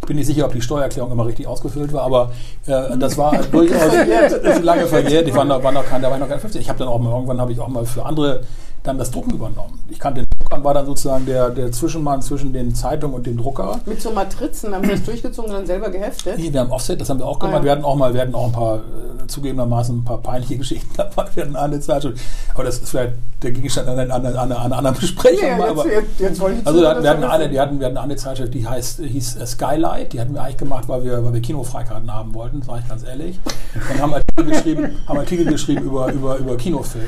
[0.05, 2.31] bin nicht sicher, ob die Steuererklärung immer richtig ausgefüllt war, aber
[2.65, 5.27] äh, das war durchaus das ist lange verjährt.
[5.27, 6.61] Ich war noch, war noch kein, da war ich noch kein 15.
[6.61, 8.41] Ich habe dann auch mal, irgendwann habe ich auch mal für andere
[8.83, 9.79] dann das Drucken übernommen.
[9.89, 10.25] Ich kannte
[10.63, 13.79] war dann sozusagen der, der Zwischenmann zwischen den Zeitungen und dem Drucker.
[13.85, 16.37] Mit so Matrizen haben Sie das durchgezogen und dann selber geheftet?
[16.37, 17.55] Nee, wir haben Offset, das haben wir auch gemacht.
[17.55, 17.63] Ah, ja.
[17.63, 20.89] Wir hatten auch mal, wir hatten auch ein paar, äh, zugegebenermaßen ein paar peinliche Geschichten
[20.95, 21.25] dabei.
[21.33, 22.19] Wir hatten eine Zeitschrift,
[22.53, 25.47] aber das ist vielleicht der Gegenstand einer, einer, einer, einer anderen Besprechung.
[25.47, 27.97] Ja, jetzt, jetzt, jetzt wollte ich also hatten, wir, hatten eine, die hatten, wir hatten
[27.97, 30.13] eine Zeitschrift, die heißt, hieß äh, Skylight.
[30.13, 33.03] Die hatten wir eigentlich gemacht, weil wir, weil wir Kinofreikarten haben wollten, sage ich ganz
[33.03, 33.39] ehrlich.
[33.75, 37.07] Und haben Artikel geschrieben, haben Artikel geschrieben über, über, über Kinofilme.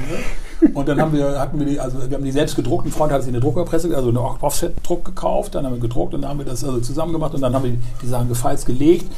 [0.74, 2.86] Und dann haben wir, hatten wir die, also wir haben die selbst gedruckt.
[2.86, 5.56] Ein Freund hat sich eine Druckerpresse, also eine Offset-Druck gekauft.
[5.56, 7.64] Dann haben wir gedruckt und dann haben wir das also zusammen gemacht und dann haben
[7.64, 9.12] wir die Sachen gefalls gelegt.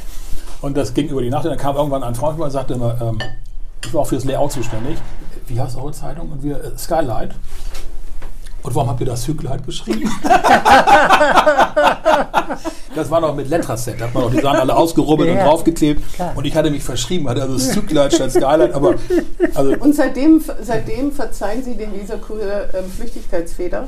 [0.60, 1.44] Und das ging über die Nacht.
[1.44, 3.18] Und dann kam irgendwann ein Freund und sagte immer, ähm,
[3.84, 4.98] ich war auch fürs Layout zuständig.
[5.46, 6.32] Wie heißt eure Zeitung?
[6.32, 7.34] Und wir, äh, Skylight.
[8.68, 10.12] Und warum habt ihr das Hügelheit geschrieben?
[12.94, 15.40] das war noch mit Letraset, da hat man noch die Sachen alle ausgerubbelt Ja, und
[15.48, 16.02] draufgeklebt.
[16.12, 16.32] klar.
[16.36, 18.96] Und ich hatte mich verschrieben, hatte also Skylight statt Skylight, aber
[19.54, 23.86] also Und seitdem, seitdem verzeihen Sie den Weserkurier ähm, Flüchtigkeitsfehler?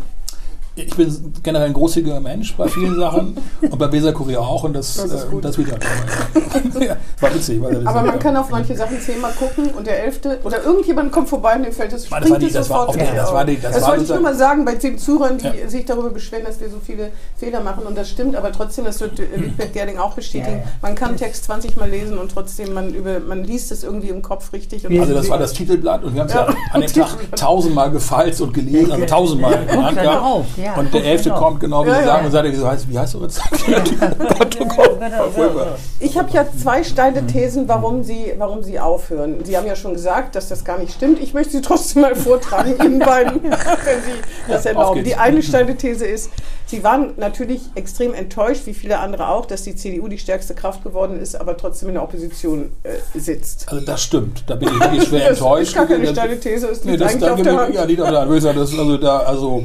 [0.87, 4.72] Ich bin generell ein großzügiger Mensch bei vielen Sachen und bei Weser Kurier auch und
[4.75, 5.44] das, Das ist äh, gut.
[5.44, 5.76] das wieder.
[6.80, 7.60] ja, war witzig.
[7.62, 8.16] Weil das Aber man ja.
[8.18, 11.72] kann auf manche Sachen zehnmal gucken und der Elfte oder irgendjemand kommt vorbei und dem
[11.72, 13.72] fällt das war springt die- es das war sofort auf die- das war die- das
[13.75, 15.68] Das war wollte ich nur mal sagen bei den Zuhörern, die Ja.
[15.68, 19.00] sich darüber beschweren, dass wir so viele Fehler machen und das stimmt, aber trotzdem, das
[19.00, 20.64] wird äh, Wittbert Gerding auch bestätigen, Ja, ja.
[20.82, 24.22] man kann Text 20 Mal lesen und trotzdem, man, über, man liest es irgendwie im
[24.22, 24.87] Kopf richtig.
[24.87, 27.16] Und Also das war das Titelblatt und wir haben es ja, Ja, an dem Tag
[27.37, 29.64] tausendmal gefalzt und gelesen, also tausendmal.
[29.66, 29.96] gehabt.
[29.96, 32.64] drauf, ja, und der Elfte dann kommt, genau wie Ja, Sie sagen, und sagt, wie
[32.64, 33.12] heißt, wie heißt?
[33.14, 35.66] Gott, oh Gott, war furchtbar.
[35.98, 39.44] Ich habe ja zwei steile Thesen, warum Sie, warum Sie aufhören.
[39.44, 41.20] Sie haben ja schon gesagt, dass das gar nicht stimmt.
[41.20, 44.12] Ich möchte sie trotzdem mal vortragen, Ihnen beiden, wenn Sie
[44.48, 45.04] das erlauben.
[45.04, 46.30] Die eine steile These ist,
[46.66, 50.84] Sie waren natürlich extrem enttäuscht, wie viele andere auch, dass die CDU die stärkste Kraft
[50.84, 53.66] geworden ist, aber trotzdem in der Opposition äh, sitzt.
[53.72, 55.62] Also das stimmt, da bin ich wirklich schwer Das enttäuscht.
[55.68, 57.74] ist gar keine Das- steile These, es Nee, liegt das eigentlich da auf der Hand.
[57.74, 58.30] Ja, liegt auf der Hand.
[58.30, 59.64] Das ist also da, also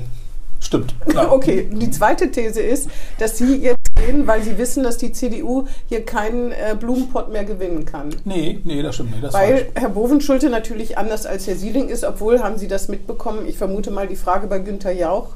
[0.65, 0.93] stimmt.
[1.13, 1.32] Ja.
[1.32, 5.65] Okay, die zweite These ist, dass Sie jetzt gehen, weil Sie wissen, dass die CDU
[5.88, 8.10] hier keinen äh, Blumenpott mehr gewinnen kann.
[8.25, 9.23] Nee, nee, das stimmt nicht.
[9.23, 9.34] Das.
[9.34, 13.47] Weil Herr Bovenschulte natürlich anders als Herr Sieling ist, obwohl haben Sie das mitbekommen.
[13.47, 15.30] Ich vermute mal die Frage bei Günther Jauch.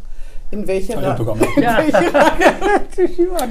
[0.51, 1.15] In welcher ich Reihe?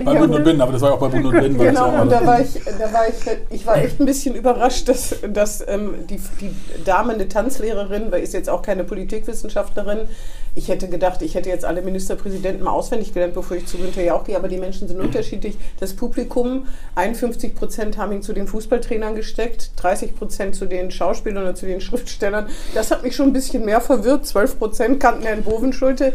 [0.05, 2.11] Bei Bund und Binnen, aber das war ja auch bei Bund und das Genau, und
[2.11, 3.15] da war ich, da war ich,
[3.51, 6.51] ich war echt ein bisschen überrascht, dass, dass ähm, die, die
[6.85, 10.09] Dame eine Tanzlehrerin, weil ist jetzt auch keine Politikwissenschaftlerin.
[10.57, 14.03] Ich hätte gedacht, ich hätte jetzt alle Ministerpräsidenten mal auswendig gelernt, bevor ich zu Günther
[14.03, 15.57] Jauch gehe, aber die Menschen sind unterschiedlich.
[15.79, 21.45] Das Publikum, 51 Prozent haben ihn zu den Fußballtrainern gesteckt, 30 Prozent zu den Schauspielern
[21.45, 22.49] oder zu den Schriftstellern.
[22.75, 24.27] Das hat mich schon ein bisschen mehr verwirrt.
[24.27, 26.15] 12 Prozent kannten Herrn Bovenschulte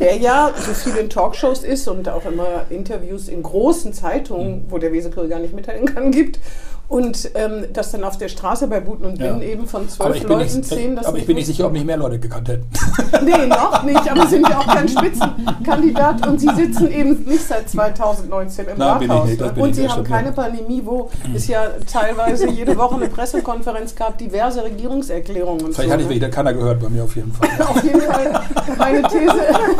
[0.00, 4.78] der ja so viel in Talkshows ist und auch immer Interviews in großen Zeitungen, wo
[4.78, 6.40] der Wesekurier gar nicht mitteilen kann, gibt.
[6.90, 9.28] Und ähm, das dann auf der Straße bei Buten und Ja.
[9.28, 10.96] Binnen eben von zwölf Leuten nicht, zehn.
[10.96, 12.66] das aber ich bin nicht sicher, ob nicht mehr Leute gekannt hätten.
[13.24, 17.68] Nee, noch nicht, aber sind ja auch kein Spitzenkandidat und Sie sitzen eben nicht seit
[17.68, 19.28] 2019 im Nein, Rathaus.
[19.28, 20.32] nicht, und Sie haben keine ja.
[20.34, 25.72] Pandemie, wo es ja teilweise jede Woche eine Pressekonferenz gab, diverse Regierungserklärungen.
[25.72, 26.14] Vielleicht so, hatte ich ne?
[26.14, 27.48] wieder keiner gehört bei mir auf jeden Fall.
[27.60, 28.40] Auf jeden Fall.
[28.78, 29.34] Meine These,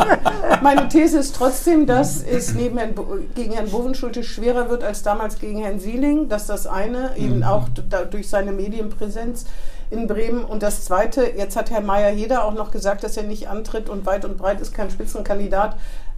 [0.61, 2.93] meine These ist trotzdem, dass es neben Herrn,
[3.35, 6.29] gegen Herrn Bovenschulte schwerer wird als damals gegen Herrn Sieling.
[6.29, 7.43] Das ist das eine, eben Mhm.
[7.43, 9.45] auch da, durch seine Medienpräsenz
[9.89, 10.43] in Bremen.
[10.43, 14.05] Und das zweite, jetzt hat Herr Mayer-Heder auch noch gesagt, dass er nicht antritt und
[14.05, 15.75] weit und breit ist kein Spitzenkandidat.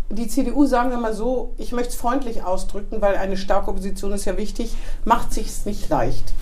[0.09, 4.11] Die CDU, sagen wir mal so, ich möchte es freundlich ausdrücken, weil eine starke Opposition
[4.11, 6.33] ist ja wichtig, macht sich es nicht leicht.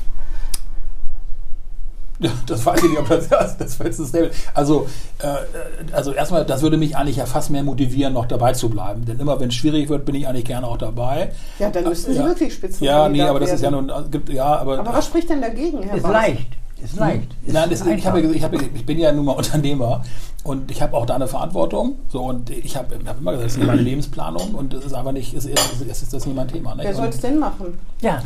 [2.45, 4.31] Das weiß ich nicht, ob das das, das Label.
[4.53, 4.87] Also,
[5.19, 9.05] äh, also erstmal, das würde mich eigentlich ja fast mehr motivieren, noch dabei zu bleiben.
[9.05, 11.31] Denn immer, wenn es schwierig wird, bin ich eigentlich gerne auch dabei.
[11.59, 12.25] Ja, dann müssten Sie ja.
[12.25, 14.79] wirklich Spitzenkandidat Ja, nee, aber das ist ja nun, gibt, ja, aber.
[14.79, 16.11] Aber was spricht denn dagegen, Herr Ist Baas?
[16.11, 16.60] leicht.
[16.83, 17.27] Ist leicht.
[17.45, 20.03] Ist Nein, das, ich, ja- ich, habe, ich bin ja nun mal Unternehmer
[20.43, 21.97] und ich habe auch da eine Verantwortung.
[22.09, 24.85] So, und ich habe, ich habe immer gesagt, das ist nicht meine Lebensplanung und das
[24.85, 26.73] ist einfach nicht, es ist, es ist das nicht mein Thema.
[26.75, 26.85] Nicht?
[26.85, 27.77] Wer soll es denn machen?
[28.01, 28.21] Ja,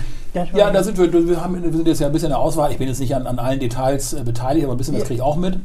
[0.53, 2.71] Ja, da sind wir, wir, haben, wir sind jetzt ja ein bisschen in der Auswahl.
[2.71, 5.15] Ich bin jetzt nicht an, an allen Details äh, beteiligt, aber ein bisschen das kriege
[5.15, 5.59] ich auch mit.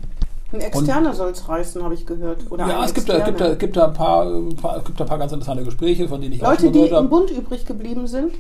[0.53, 2.51] Ein Externer soll es reißen, habe ich gehört.
[2.51, 5.05] Oder ja, es gibt da, gibt, da, gibt, da ein paar, ein paar, gibt da
[5.05, 7.09] ein paar ganz interessante Gespräche, von denen ich auch Leute, schon die gehört im habe.
[7.09, 8.33] Bund übrig geblieben sind.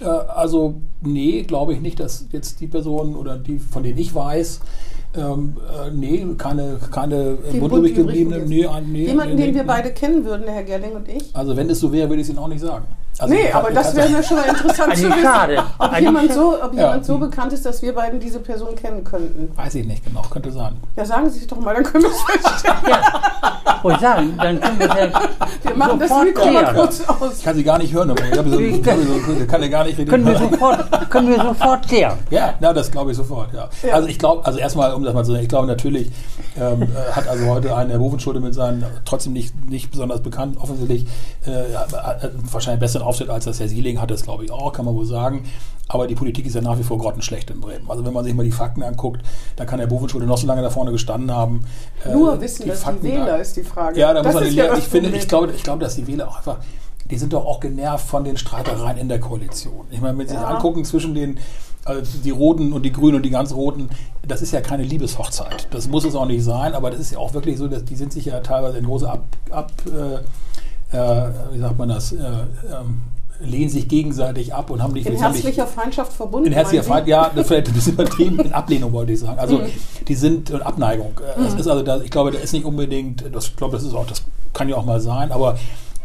[0.00, 4.14] Äh, also, nee, glaube ich nicht, dass jetzt die Personen oder die, von denen ich
[4.14, 4.60] weiß,
[5.16, 8.42] ähm, äh, nee, keine, keine im bundübrig gebliebenen.
[8.42, 11.34] übrig Nee, nee, Jemanden, nee, den wir beide kennen würden, der Herr Gerling und ich.
[11.34, 12.86] Also, wenn es so wäre, würde ich es Ihnen auch nicht sagen.
[13.18, 15.62] Also nee, aber das wäre mir schon mal interessant zu wissen, schade.
[15.78, 16.80] ob Eigentlich jemand, so, ob Ja.
[16.82, 19.56] jemand so bekannt ist, dass wir beiden diese Person kennen könnten.
[19.56, 20.74] Weiß ich nicht genau, könnte sein.
[20.96, 22.76] Ja, sagen Sie es doch mal, dann können wir es feststellen.
[23.82, 25.20] Wollte ich sagen, dann können wir ja
[25.62, 27.42] Wir machen das Mikro mal kurz Ich aus.
[27.42, 28.10] kann sie gar nicht hören.
[28.10, 30.10] aber Ich habe so, ich so, ich kann ja gar nicht reden.
[30.10, 32.18] Können wir sofort, können wir sofort klären.
[32.30, 33.68] Ja, na, das glaube ich sofort, ja.
[33.86, 33.94] Ja.
[33.94, 36.10] Also ich glaube, also erstmal, um das mal zu sagen, ich glaube natürlich
[36.58, 40.56] ähm, äh, hat also heute ein Herr Bovenschulte mit seinen, trotzdem nicht, nicht besonders bekannt,
[40.60, 41.06] offensichtlich
[41.46, 41.50] äh,
[42.50, 45.06] wahrscheinlich besseren Auftritt, als das Herr Sieling hat, das glaube ich auch, kann man wohl
[45.06, 45.44] sagen.
[45.86, 47.90] Aber die Politik ist ja nach wie vor grottenschlecht in Bremen.
[47.90, 49.20] Also wenn man sich mal die Fakten anguckt,
[49.56, 51.64] dann kann Herr Bovenschulte noch so lange da vorne gestanden haben.
[52.04, 54.00] Äh, Nur wissen, dass die Fakten- Wähler ist die Frage.
[54.00, 55.84] Ja, da muss das man ist die, ja das ich finde, ich glaube, ich glaube,
[55.84, 56.56] dass die Wähler auch einfach,
[57.10, 59.86] die sind doch auch genervt von den Streitereien in der Koalition.
[59.90, 60.48] Ich meine, wenn Sie sich Ja.
[60.48, 61.38] angucken zwischen den
[61.86, 63.90] also die Roten und die Grünen und die ganz Roten,
[64.26, 65.68] das ist ja keine Liebeshochzeit.
[65.70, 67.94] Das muss es auch nicht sein, aber das ist ja auch wirklich so, dass die
[67.94, 70.20] sind sich ja teilweise in große ab, ab äh,
[70.94, 73.02] äh, wie sagt man das, äh, ähm,
[73.40, 76.46] lehnen sich gegenseitig ab und haben nicht in haben nicht- herzlicher Feindschaft verbunden.
[76.46, 77.10] in herzlicher meinen Feind, Sie?
[77.10, 79.38] ja, das vielleicht ein bisschen übertrieben, in Ablehnung wollte ich sagen.
[79.38, 79.66] Also Mhm.
[80.06, 81.12] die sind in Abneigung.
[81.36, 83.84] Äh, Das ist also, da, ich glaube, da ist nicht unbedingt, das, ich glaube, das
[83.84, 85.56] ist auch, das kann ja auch mal sein, aber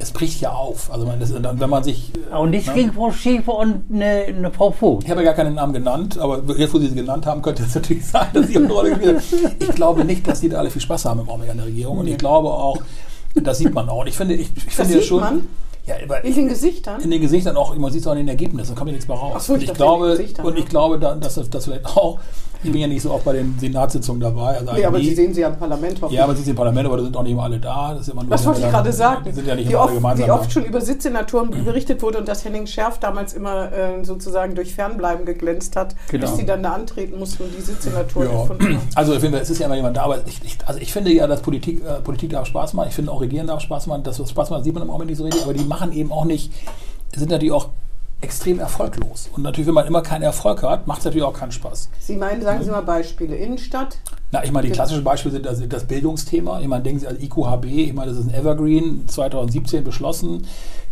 [0.02, 0.92] es bricht ja auf.
[0.92, 2.74] Also man, das, wenn man sich, äh, Und nichts ne?
[2.74, 5.04] gegen Frau Schäfer und eine, eine Frau Vogt.
[5.04, 7.64] ich habe ja gar keinen Namen genannt, aber jetzt, wo Sie sie genannt haben, könnte
[7.64, 9.56] es natürlich sein, dass sie eine Rolle gespielt haben.
[9.60, 12.00] Ich glaube nicht, dass die da alle viel Spaß haben im Augenblick an der Regierung.
[12.00, 12.78] Und ich glaube auch,
[13.36, 14.02] das sieht man auch.
[14.02, 15.20] Und ich finde, ich, ich Das finde ja sieht schon.
[15.20, 15.48] man?
[15.86, 17.02] Ja, In den Gesichtern?
[17.02, 19.08] in den Gesichtern auch, man sieht es auch in den Ergebnissen, da kommt ja nichts
[19.08, 19.48] mehr raus.
[19.48, 22.20] So, ich und ich glaube, und ich glaube, da- dass das, das vielleicht auch,
[22.64, 24.58] ich bin ja nicht so oft bei den Senatssitzungen dabei.
[24.58, 26.18] Also nee, aber Sie sehen sie ja im Parlament hoffentlich.
[26.18, 27.94] ja, aber sie sind im Parlament, aber da sind auch nicht immer alle da.
[27.94, 29.24] Das, ist immer nur Das wollte ich gerade sagen.
[29.26, 32.02] Die sind ja nicht wie, immer alle oft, gemeinsam wie oft schon über Sitzsenatoren berichtet
[32.02, 36.26] wurde und dass Henning Schärf damals immer äh, sozusagen durch Fernbleiben geglänzt hat, Genau.
[36.28, 38.42] bis die dann da antreten mussten und die Sitzsenatoren Ja.
[38.42, 38.88] gefunden haben.
[38.96, 41.12] Also jeden Fall, es ist ja immer jemand da, aber ich, ich, also ich finde
[41.14, 42.88] ja, dass Politik, äh, Politik darf Spaß machen.
[42.90, 44.04] Ich finde auch Regieren darf Spaß machen.
[44.04, 46.12] Das, was Spaß macht, sieht man im Augenblick nicht so richtig, aber die machen eben
[46.12, 46.52] auch nicht,
[47.16, 47.70] sind natürlich auch
[48.22, 49.30] extrem erfolglos.
[49.34, 51.90] Und natürlich, wenn man immer keinen Erfolg hat, macht es natürlich auch keinen Spaß.
[52.00, 53.36] Sie meinen, sagen Sie mal Beispiele.
[53.38, 53.98] Innenstadt,
[54.32, 56.60] Na, ich meine, die klassischen Beispiele sind also das Bildungsthema.
[56.60, 60.46] Ich meine, denken Sie an IQHB, ich meine, das ist ein Evergreen, 2017 beschlossen,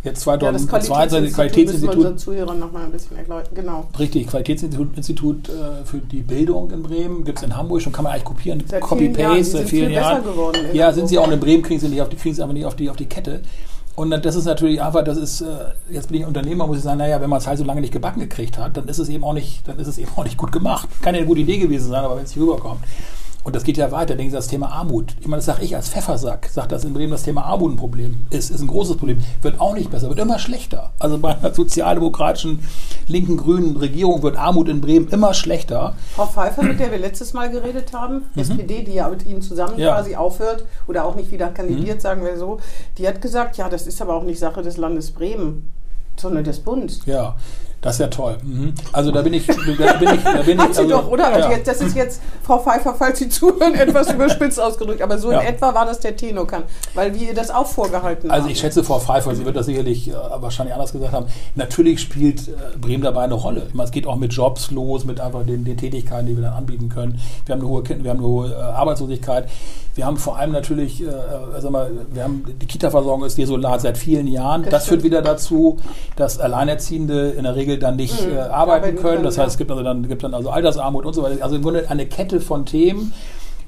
[0.04, 3.54] jetzt ja, das 2022 Qualitätsinstitut, müssen wir Qualitätsinstitut, unseren Zuhörern noch mal ein bisschen erläutern.
[3.54, 3.86] Genau.
[3.98, 8.04] richtig, Qualitätsinstitut Institut, äh, für die Bildung in Bremen, gibt es in Hamburg schon, kann
[8.04, 10.24] man eigentlich kopieren, Seit vielen Jahren, Copy-Paste, sind vielen viel Jahren.
[10.72, 12.64] Ja, sind sie auch in Bremen, kriegen sie nicht auf die, kriegen sie aber nicht
[12.64, 13.42] auf die, auf die Kette.
[13.98, 15.46] Und das ist natürlich einfach, das ist, äh,
[15.90, 17.92] jetzt bin ich Unternehmer, muss ich sagen, naja, wenn man es halt so lange nicht
[17.92, 20.36] gebacken gekriegt hat, dann ist es eben auch nicht, dann ist es eben auch nicht
[20.36, 20.88] gut gemacht.
[21.02, 22.80] Kann ja eine gute Idee gewesen sein, aber wenn es nicht rüberkommt.
[23.44, 25.14] Und das geht ja weiter, denken Sie das Thema Armut.
[25.20, 27.76] Ich meine, das sage ich als Pfeffersack, sagt, dass in Bremen das Thema Armut ein
[27.76, 29.22] Problem ist, ist ein großes Problem.
[29.40, 30.92] Wird auch nicht besser, wird immer schlechter.
[30.98, 32.60] Also bei einer sozialdemokratischen,
[33.06, 35.94] linken, grünen Regierung wird Armut in Bremen immer schlechter.
[36.14, 39.74] Frau Pfeiffer, mit der wir letztes Mal geredet haben, SPD, die ja mit Ihnen zusammen
[39.74, 39.80] Mhm.
[39.80, 39.92] Ja.
[39.92, 39.96] Mhm.
[39.96, 42.58] quasi aufhört oder auch nicht wieder kandidiert, sagen wir so,
[42.98, 45.72] die hat gesagt, ja, das ist aber auch nicht Sache des Landes Bremen,
[46.16, 47.00] sondern des Bundes.
[47.06, 47.36] Ja,
[47.80, 48.36] das ist ja toll.
[48.42, 48.74] Mhm.
[48.92, 49.70] Also da bin ich, da bin
[50.14, 50.58] ich, da bin ich.
[50.58, 51.26] Hat sie also, doch, oder?
[51.28, 51.56] Also Ja.
[51.56, 55.40] jetzt, das ist jetzt, Frau Pfeiffer, falls Sie zuhören, etwas überspitzt ausgedrückt, aber so Ja.
[55.40, 56.64] in etwa war das der Tenor kann,
[56.94, 58.50] weil wir ihr das auch vorgehalten Also haben.
[58.52, 61.26] ich schätze Frau Pfeiffer, sie wird das sicherlich äh, wahrscheinlich anders gesagt haben.
[61.54, 63.64] Natürlich spielt äh, Bremen dabei eine Rolle.
[63.68, 66.42] Ich meine, es geht auch mit Jobs los, mit einfach den, den Tätigkeiten, die wir
[66.42, 67.20] dann anbieten können.
[67.46, 69.48] Wir haben eine hohe, wir haben eine hohe äh, Arbeitslosigkeit.
[69.94, 73.80] Wir haben vor allem natürlich, äh, äh, sag mal, wir haben die Kita-Versorgung ist desolat
[73.80, 74.62] seit vielen Jahren.
[74.62, 75.78] Das, Das führt wieder dazu,
[76.16, 78.36] dass Alleinerziehende in der Regel dann nicht Mhm.
[78.36, 79.22] äh, arbeiten Arbeiten können.
[79.24, 81.42] Das heißt, es gibt also dann, gibt dann also Altersarmut und so weiter.
[81.42, 83.12] Also im Grunde eine Kette von Themen,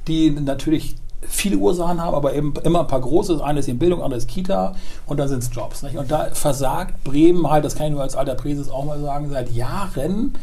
[0.08, 3.34] die natürlich viele Ursachen haben, aber eben immer ein paar große.
[3.34, 4.74] Das eine ist eben Bildung, andere ist Kita
[5.06, 5.82] und dann sind es Jobs.
[5.82, 5.96] Nicht?
[5.96, 9.28] Und da versagt Bremen halt, das kann ich nur als alter Präses auch mal sagen,
[9.30, 10.34] seit Jahren,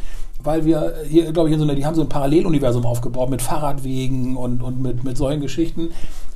[0.42, 3.42] weil wir hier, glaube ich, in so einer, die haben so ein Paralleluniversum aufgebaut mit
[3.42, 5.90] Fahrradwegen und, und mit, mit solchen Geschichten.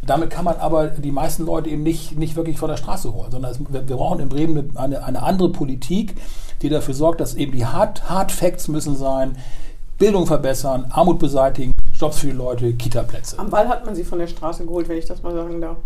[0.05, 3.31] Damit kann man aber die meisten Leute eben nicht, nicht wirklich von der Straße holen,
[3.31, 6.17] sondern es, wir, wir brauchen in Bremen eine, eine andere Politik,
[6.63, 9.37] die dafür sorgt, dass eben die Hard, Hard Facts müssen sein,
[9.99, 13.39] Bildung verbessern, Armut beseitigen, Jobs für die Leute, Kita-Plätze.
[13.39, 15.77] Am Ball hat man sie von der Straße geholt, wenn ich das mal sagen darf.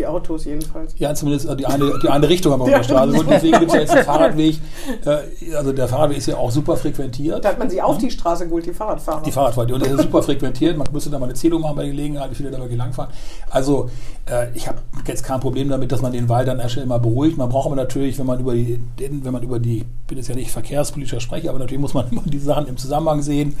[0.00, 0.94] Die Autos jedenfalls.
[0.98, 2.94] Ja, zumindest äh, die eine, die eine Richtung haben wir auf der.
[2.94, 3.12] Straße.
[3.20, 4.56] Und deswegen gibt es ja jetzt einen Fahrradweg.
[5.04, 7.44] Äh, Also der Fahrradweg ist ja auch super frequentiert.
[7.44, 9.22] Da hat man sie auf die Straße geholt, die Fahrradfahrer.
[9.22, 10.76] Die Fahrradfahrer, der ist super frequentiert.
[10.78, 13.10] Man müsste da mal eine Zählung machen bei Gelegenheit, wie viele da wirklich langfahren.
[13.50, 13.90] Also,
[14.30, 16.98] äh, ich habe jetzt kein Problem damit, dass man den Wald an der Stelle mal
[16.98, 17.36] beruhigt.
[17.36, 20.16] Man braucht aber natürlich, wenn man über die, den- wenn man über die, ich bin
[20.16, 23.56] jetzt ja nicht verkehrspolitischer Sprecher, aber natürlich muss man immer die Sachen im Zusammenhang sehen.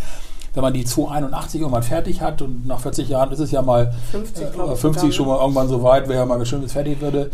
[0.54, 3.92] Wenn man die 281 irgendwann fertig hat und nach 40 Jahren ist es ja mal
[4.10, 6.60] 50, glaub äh, ich, 50 sogar, schon mal irgendwann so weit, wäre ja mal schön,
[6.60, 7.30] wenn es fertig würde.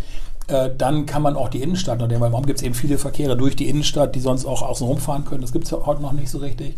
[0.49, 3.37] Äh, dann kann man auch die Innenstadt noch, denn warum gibt es eben viele Verkehre
[3.37, 5.41] durch die Innenstadt, die sonst auch außen rumfahren können.
[5.41, 6.77] Das gibt es heute noch nicht so richtig.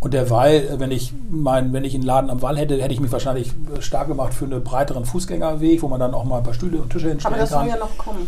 [0.00, 2.94] Und der Wall, äh, wenn ich mein, wenn ich einen Laden am Wall hätte, hätte
[2.94, 6.38] ich mich wahrscheinlich äh, stark gemacht für einen breiteren Fußgängerweg, wo man dann auch mal
[6.38, 7.68] ein paar Stühle und Tische Aber hinstellen das soll kann.
[7.68, 8.26] ja noch kommen.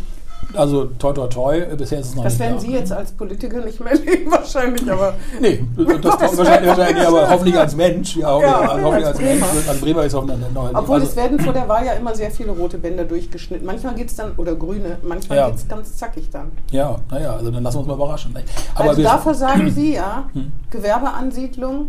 [0.54, 2.60] Also toi toi toi, bisher ist es noch Das nicht werden da.
[2.60, 7.30] Sie jetzt als Politiker nicht mehr erleben, wahrscheinlich, aber Nee, das kommt wahrscheinlich, wahrscheinlich, aber
[7.30, 8.16] hoffentlich als Mensch.
[8.16, 9.68] Ja, hoffentlich, Ja, hoffentlich als als, Mensch.
[9.68, 10.74] Als Bremer ist hoffentlich noch.
[10.74, 13.64] Obwohl also, es werden vor der Wahl ja immer sehr viele rote Bänder durchgeschnitten.
[13.66, 15.46] Manchmal geht es dann, oder grüne, manchmal Ja.
[15.48, 16.50] geht es ganz zackig dann.
[16.70, 18.32] Ja, naja, also dann lassen wir uns mal überraschen.
[18.34, 18.46] nicht?
[18.74, 19.16] Aber also wir, Hm.
[19.16, 20.24] dafür sagen Sie ja,
[20.70, 21.86] Gewerbeansiedlung.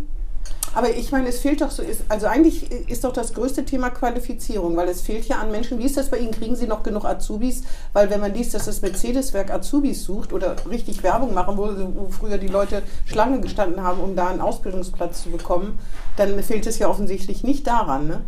[0.75, 3.89] Aber ich meine, es fehlt doch so, ist, also eigentlich ist doch das größte Thema
[3.91, 5.77] Qualifizierung, weil es fehlt ja an Menschen.
[5.79, 6.31] Wie ist das bei Ihnen?
[6.31, 7.63] Kriegen Sie noch genug Azubis?
[7.93, 12.07] Weil wenn man liest, dass das Mercedes-Werk Azubis sucht oder richtig Werbung machen, wo, wo
[12.09, 15.77] früher die Leute Schlange gestanden haben, um da einen Ausbildungsplatz zu bekommen,
[16.17, 18.21] dann fehlt es ja offensichtlich nicht daran, ne?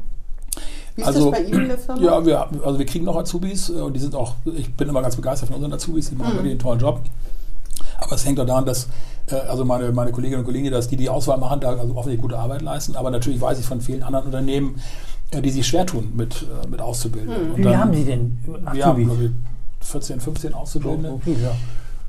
[0.95, 2.01] Wie ist Also, das bei Ihnen in der Firma?
[2.01, 5.01] ja, wir, also wir kriegen noch Azubis äh, und die sind auch, ich bin immer
[5.01, 6.37] ganz begeistert von unseren Azubis, die machen Mhm.
[6.37, 7.01] wirklich einen tollen Job.
[7.99, 8.87] Aber es hängt auch daran, dass
[9.33, 12.37] also meine, meine Kolleginnen und Kollegen, dass die die Auswahl machen, da also offensichtlich gute
[12.37, 12.95] Arbeit leisten.
[12.95, 14.75] Aber natürlich weiß ich von vielen anderen Unternehmen,
[15.31, 17.29] äh, die sich schwer tun mit, äh, mit Auszubilden.
[17.29, 17.51] Mhm.
[17.53, 18.53] Und Wie dann- haben Sie denn Wir
[18.85, 19.05] haben, Azubis?
[19.07, 19.31] glaube ich,
[19.87, 21.09] 14, 15 Auszubildende.
[21.11, 21.51] Okay, ja.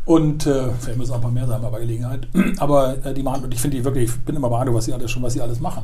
[0.05, 2.29] Und äh, vielleicht müssen auch ein paar mehr sein bei Gelegenheit.
[2.59, 4.93] Aber äh, die machen, und ich finde die wirklich, ich bin immer beeindruckt, was sie
[4.93, 5.83] alles schon, was sie alles machen.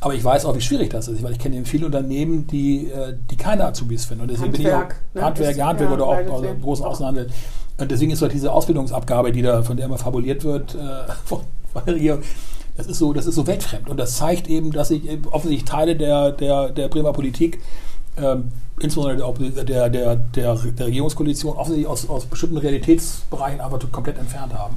[0.00, 2.86] Aber ich weiß auch, wie schwierig das ist, weil ich kenne eben viele Unternehmen, die,
[2.90, 4.22] äh, die keine Azubis finden.
[4.22, 5.20] Und deswegen Handwerk, bin ich ne?
[5.20, 7.26] auch Handwerk, Ist- ja, Handwerk ja, oder auch leidet also großen Außenhandel.
[7.78, 10.78] Und deswegen ist halt diese Ausbildungsabgabe, die da, von der immer fabuliert wird, äh,
[11.24, 11.40] von,
[11.72, 12.20] von der Regierung,
[12.76, 13.88] das ist so, das ist so weltfremd.
[13.90, 17.58] Und das zeigt eben, dass sich offensichtlich Teile der, der, der Bremer Politik
[18.16, 23.78] ähm, insbesondere der, Opposi- der, der, der, der Regierungskoalition offensichtlich aus, aus bestimmten Realitätsbereichen einfach
[23.92, 24.76] komplett entfernt haben.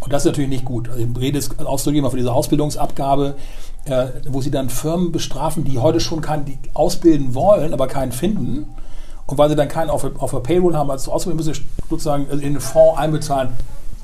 [0.00, 0.88] Und das ist natürlich nicht gut.
[0.88, 3.34] Also ich rede es auszugeben für diese Ausbildungsabgabe,
[3.84, 8.12] äh, wo sie dann Firmen bestrafen, die heute schon keinen, die ausbilden wollen, aber keinen
[8.12, 8.74] finden.
[9.26, 12.26] Und weil sie dann keinen auf, auf der Payroll haben als Ausbildung, müssen sie sozusagen
[12.30, 13.50] in den Fonds einbezahlen.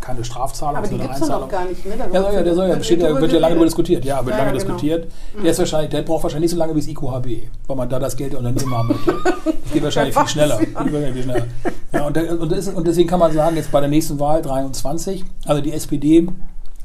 [0.01, 1.51] Keine Strafzahlung, Aber sondern gibt es doch noch Einzahlung.
[1.51, 1.95] gar nicht, ne?
[2.13, 4.05] Ja, soll ja, der soll ja, wird steht, ja, wird ja lange darüber diskutiert.
[4.05, 4.75] Ja, wird Ja, lange ja, genau.
[4.75, 5.13] diskutiert.
[5.43, 7.99] Der, ist wahrscheinlich, der braucht wahrscheinlich nicht so lange wie das IQHB, weil man da
[7.99, 9.15] das Geld der Unternehmen haben möchte.
[9.45, 10.59] Das geht wahrscheinlich viel schneller.
[10.59, 11.47] viel schneller.
[11.93, 14.41] Ja, und, der, und, ist, und deswegen kann man sagen, jetzt bei der nächsten Wahl
[14.41, 16.27] 23, also die SPD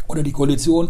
[0.07, 0.89] oder die Koalition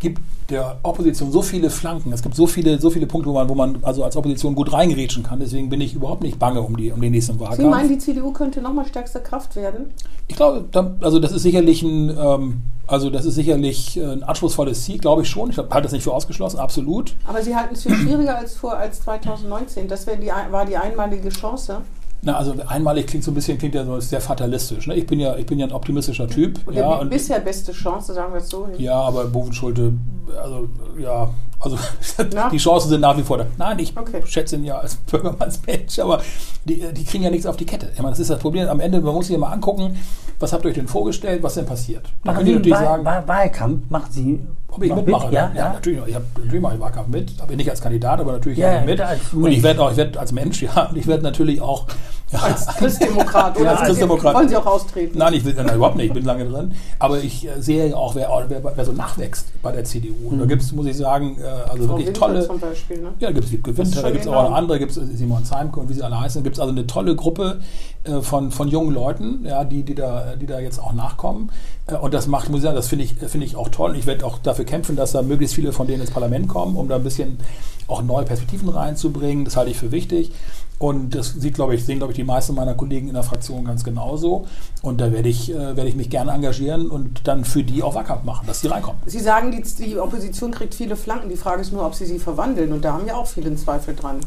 [0.00, 3.48] gibt der Opposition so viele Flanken, es gibt so viele, so viele Punkte, wo man,
[3.48, 5.40] wo man also als Opposition gut reingerätschen kann.
[5.40, 7.70] Deswegen bin ich überhaupt nicht bange um, die, um den nächsten Sie Wahlkampf.
[7.70, 9.90] meinen, die CDU könnte nochmal stärkste Kraft werden?
[10.28, 10.64] Ich glaube,
[11.00, 15.22] also das ist sicherlich ein, ähm, also das ist sicherlich äh, ein anspruchsvolles Ziel, glaube
[15.22, 15.50] ich schon.
[15.50, 17.14] Ich halte das nicht für ausgeschlossen, absolut.
[17.26, 19.88] Aber Sie halten es für schwieriger als vor als 2019.
[19.88, 21.82] Das wäre die, war die einmalige Chance.
[22.22, 24.86] Na, also einmalig klingt so ein bisschen, klingt ja so sehr fatalistisch.
[24.86, 24.94] Ne?
[24.94, 26.60] Ich bin ja, ich bin ja ein optimistischer Typ.
[26.66, 28.68] Oder ja, die und, bisher beste Chance, sagen wir es so.
[28.76, 29.94] ja, aber Bovenschulte,
[30.42, 31.30] also ja,
[31.60, 31.78] also
[32.34, 32.50] Na?
[32.50, 33.46] die Chancen sind nach wie vor da.
[33.56, 34.20] Nein, ich Okay.
[34.26, 36.20] schätze ihn ja als Bürgermannsmensch, aber
[36.66, 37.88] die, die kriegen ja nichts auf die Kette.
[37.94, 38.68] Ich meine, das ist das Problem.
[38.68, 39.96] Am Ende, man muss sich ja mal angucken,
[40.38, 42.04] was habt ihr euch denn vorgestellt, was denn passiert.
[42.24, 43.90] Da Machen könnt ihr Sie natürlich Wahl, sagen, Wahl, Wahlkampf?
[43.90, 45.26] Machen Sie Ob ich mitmache?
[45.26, 45.34] mit?
[45.34, 45.56] Ja, ne?
[45.56, 46.00] ja, natürlich.
[46.06, 49.00] Ich habe natürlich mache ich Wahlkampf mit, aber nicht als Kandidat, aber natürlich Ja, mit.
[49.00, 49.56] als und Mensch.
[49.56, 51.86] ich werde auch, ich werde als Mensch, ja, und ich werde natürlich auch
[52.32, 53.56] ja, Als Christdemokrat.
[53.56, 54.34] Ja, oder als sind Sie- Christdemokrat.
[54.36, 55.18] Wollen Sie auch austreten?
[55.18, 56.74] Nein, ich will nein, überhaupt nicht, ich bin lange drin.
[57.00, 60.28] Aber ich äh, sehe ja auch, wer, wer, wer so nachwächst bei der CDU.
[60.30, 62.46] Und da gibt es, muss ich sagen, äh, also Frau wirklich Winter tolle.
[62.46, 63.00] zum Beispiel.
[63.00, 63.08] Ne?
[63.18, 65.80] Ja, da gibt es ist da gibt es auch eine andere, gibt es Simon Zeimke
[65.80, 66.40] und wie sie alle heißen.
[66.40, 67.60] Da gibt es also eine tolle Gruppe
[68.04, 71.50] äh, von, von jungen Leuten, ja, die, die, da, die da jetzt auch nachkommen.
[71.88, 73.96] Äh, und das macht, muss ich sagen, das finde ich, finde ich auch toll.
[73.96, 76.88] Ich werde auch dafür kämpfen, dass da möglichst viele von denen ins Parlament kommen, um
[76.88, 77.38] da ein bisschen
[77.86, 79.44] auch neue Perspektiven reinzubringen.
[79.44, 80.30] Das halte ich für wichtig.
[80.78, 83.66] Und das sieht, glaube ich, sehen, glaube ich, die meisten meiner Kollegen in der Fraktion
[83.66, 84.46] ganz genauso.
[84.80, 87.94] Und da werde ich, äh, werde ich mich gerne engagieren und dann für die auch
[87.94, 88.98] Wahlkampf machen, dass die reinkommen.
[89.04, 91.28] Sie sagen, die, die Opposition kriegt viele Flanken.
[91.28, 92.72] Die Frage ist nur, ob sie sie verwandeln.
[92.72, 94.20] Und da haben ja auch viele Zweifel dran.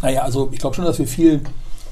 [0.00, 1.40] Naja, also ich glaube schon, dass wir viel,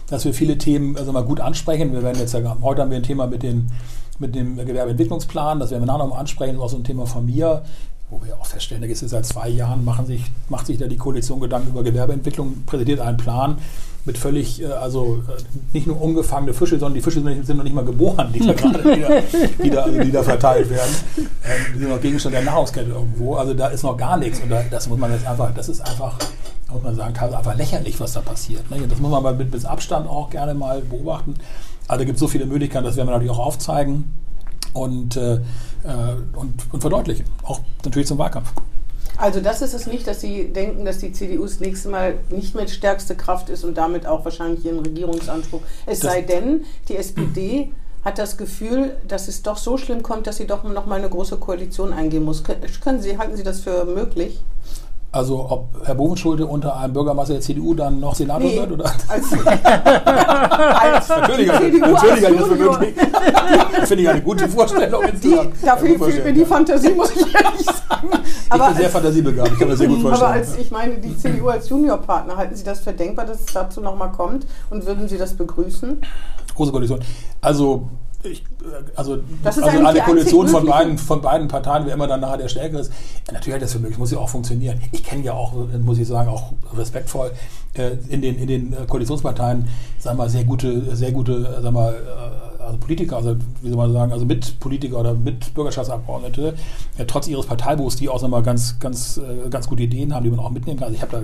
[0.09, 1.93] dass wir viele Themen also mal gut ansprechen.
[1.93, 3.73] Wir werden jetzt ja heute haben wir ein Thema mit den
[4.19, 7.07] mit dem Gewerbeentwicklungsplan, das werden wir nachher noch mal ansprechen, ist auch so ein Thema
[7.07, 7.63] von mir,
[8.11, 10.87] wo wir auch feststellen, da ist es seit zwei Jahren, machen sich, macht sich da
[10.87, 13.59] die Koalition Gedanken über Gewerbeentwicklung, präsentiert einen Plan
[14.07, 17.75] mit völlig, äh, also äh, nicht nur umgefangene Fische, sondern die Fische sind noch nicht
[17.75, 19.23] mal geboren, die da gerade wieder,
[19.63, 20.95] die da, also die da verteilt werden.
[21.17, 23.35] Ähm, die sind noch Gegenstand der Nahrungskette irgendwo.
[23.35, 24.41] Also da ist noch gar nichts.
[24.41, 26.17] Und da, das muss man jetzt einfach, das ist einfach,
[26.73, 28.71] muss man sagen, teilweise einfach lächerlich, was da passiert.
[28.71, 28.87] Ne?
[28.89, 31.35] Das muss man mal mit, mit Abstand auch gerne mal beobachten.
[31.89, 34.13] Also gibt es so viele Möglichkeiten, das werden wir natürlich auch aufzeigen
[34.73, 35.39] und, äh, äh,
[36.35, 37.25] und, und verdeutlichen.
[37.43, 38.53] Auch natürlich zum Wahlkampf.
[39.19, 42.55] Also das ist es nicht, dass Sie denken, dass die CDU das nächste Mal nicht
[42.55, 45.63] mehr stärkste Kraft ist und damit auch wahrscheinlich ihren Regierungsanspruch.
[45.87, 47.73] Es Das- sei denn, die SPD
[48.05, 51.09] hat das Gefühl, dass es doch so schlimm kommt, dass sie doch noch mal eine
[51.09, 52.45] große Koalition eingehen muss.
[52.45, 54.39] Kön- Können Sie, halten Sie das für möglich?
[55.17, 58.59] Also ob Herr Bovenschulte unter einem Bürgermeister der CDU dann noch Senator Nee.
[58.59, 58.73] wird?
[58.73, 58.85] Oder?
[59.09, 59.33] Als,
[60.05, 62.95] als Natürlich, natürlich ich möglich.
[63.87, 65.03] Finde ich eine gute Vorstellung.
[65.23, 68.09] Die, dafür ich fehlt mir die Fantasie, muss ich ehrlich sagen.
[68.13, 70.31] Ich Aber bin sehr fantasiebegabt, ich kann mir das sehr gut vorstellen.
[70.31, 73.47] aber als ich meine, die CDU als Juniorpartner, halten Sie das für denkbar, dass es
[73.55, 74.47] dazu nochmal kommt?
[74.69, 75.97] Und würden Sie das begrüßen?
[76.55, 77.01] Große Koalition.
[77.41, 77.89] Also,
[78.27, 82.39] ich, äh, also, also eine Koalition von beiden, von beiden Parteien, wer immer dann nachher
[82.39, 82.93] der Stärkere ist.
[83.27, 84.81] Ja, natürlich hat das für möglich, muss ja auch funktionieren.
[84.93, 87.33] Ich kenne ja auch, muss ich sagen, auch respektvoll
[87.75, 91.75] äh, in den, in den äh, Koalitionsparteien, sagen wir sehr gute, sehr gute, äh, sagen
[91.75, 91.95] wir
[92.59, 96.55] also Politiker, also wie soll man sagen, also Mitpolitiker oder Mitbürgerschaftsabgeordnete,
[96.99, 100.25] äh, trotz ihres Parteibuchs, die auch sagen wir mal, ganz, ganz, ganz gute Ideen haben,
[100.25, 100.87] die man auch mitnehmen kann.
[100.87, 101.23] Also ich habe da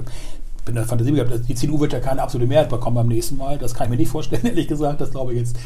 [0.64, 3.58] bin der Fantasie gehabt, die CDU wird ja keine absolute Mehrheit bekommen beim nächsten Mal.
[3.58, 5.00] Das kann ich mir nicht vorstellen, ehrlich gesagt.
[5.00, 5.56] Das glaube ich jetzt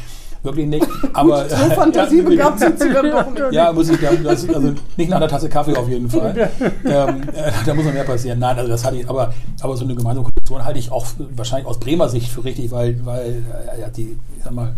[0.47, 0.87] wirklich nicht.
[1.13, 3.51] Aber so fantasiebegabt sind Sie dann doch nicht.
[3.51, 6.35] ja, muss ich, das, also nicht nach einer Tasse Kaffee auf jeden Fall.
[6.85, 8.39] ähm, äh, da muss noch mehr passieren.
[8.39, 11.05] Nein, also das hatte ich, aber, aber so eine gemeinsame Koalition halte ich auch
[11.35, 13.43] wahrscheinlich aus Bremer Sicht für richtig, weil, weil
[13.75, 14.75] äh, ja, die, ich sag mal,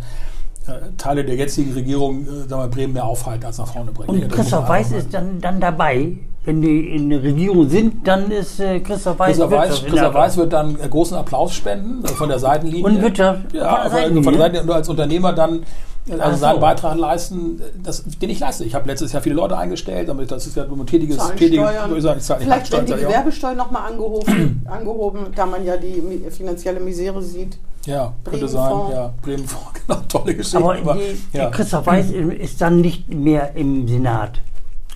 [0.67, 4.23] äh, Teile der jetzigen Regierung, äh, sagen wir, Bremen mehr aufhalten als nach vorne bringen.
[4.23, 6.17] Und Christoph Weiß ist dann, dann dabei.
[6.50, 10.38] Wenn die in der Regierung sind, dann ist äh, Christoph Weiß Christoph Weiß, Christoph Weiß
[10.38, 12.86] wird dann äh, großen Applaus spenden äh, von der Seitenlinie.
[12.86, 14.24] Und Wirtschaft Ja, von der von, Seitenlinie.
[14.24, 15.62] von der Seite und als Unternehmer dann
[16.10, 16.38] äh, also so.
[16.42, 18.66] seinen Beitrag leisten, das, den ich leiste.
[18.66, 21.70] Ich habe letztes Jahr viele Leute eingestellt, damit das ist ja nur ein tätiges, tätiges,
[21.96, 23.08] ich sagen, Vielleicht werden die Steuern.
[23.08, 27.60] Gewerbesteuer nochmal angehoben, angehoben, da man ja die finanzielle Misere sieht.
[27.86, 28.72] Ja, könnte sein.
[28.72, 28.96] Bremenfonds.
[28.96, 30.58] Ja, Bremenfonds, genau, tolle Geschichte.
[30.58, 31.52] Aber Aber, die, ja.
[31.52, 32.10] Christoph Weiß
[32.40, 34.42] ist dann nicht mehr im Senat.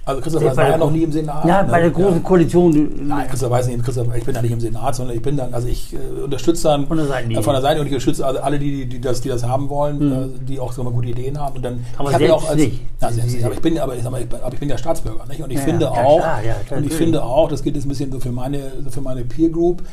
[0.06, 1.46] Also Christoph Weiß war ja noch nie im Senat.
[1.46, 1.70] Ja, ne?
[1.72, 2.20] bei der großen Ja.
[2.20, 3.08] Koalition.
[3.08, 5.54] Nein, Christoph weiß nicht, Christoph, ich bin da nicht im Senat, sondern ich bin dann,
[5.54, 7.40] also ich äh, unterstütze dann Von der Seitenlinie.
[7.40, 9.70] äh, von der Seite und ich unterstütze also alle, die, die, das, die das haben
[9.70, 11.56] wollen, äh, die auch so mal gute Ideen haben.
[11.56, 11.86] Und dann, Mhm.
[11.98, 12.82] Aber ich ja selbst auch als, nicht.
[13.00, 13.46] Na, selbst nicht.
[13.46, 14.20] Aber ich bin, aber ich, aber
[14.54, 15.42] ich bin ja Staatsbürger, nicht?
[15.42, 16.94] Und ich Ja, finde ja, auch, klar, ja, und ich natürlich.
[16.96, 19.84] finde auch, das geht jetzt ein bisschen so für meine, so für meine Peer Group,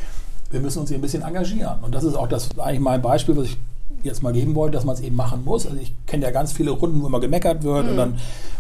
[0.51, 1.77] wir müssen uns hier ein bisschen engagieren.
[1.83, 3.59] Und das ist auch das eigentlich mein Beispiel, was ich
[4.03, 5.66] jetzt mal geben wollte, dass man es eben machen muss.
[5.66, 8.14] Also ich kenne ja ganz viele Runden, wo immer gemeckert wird und dann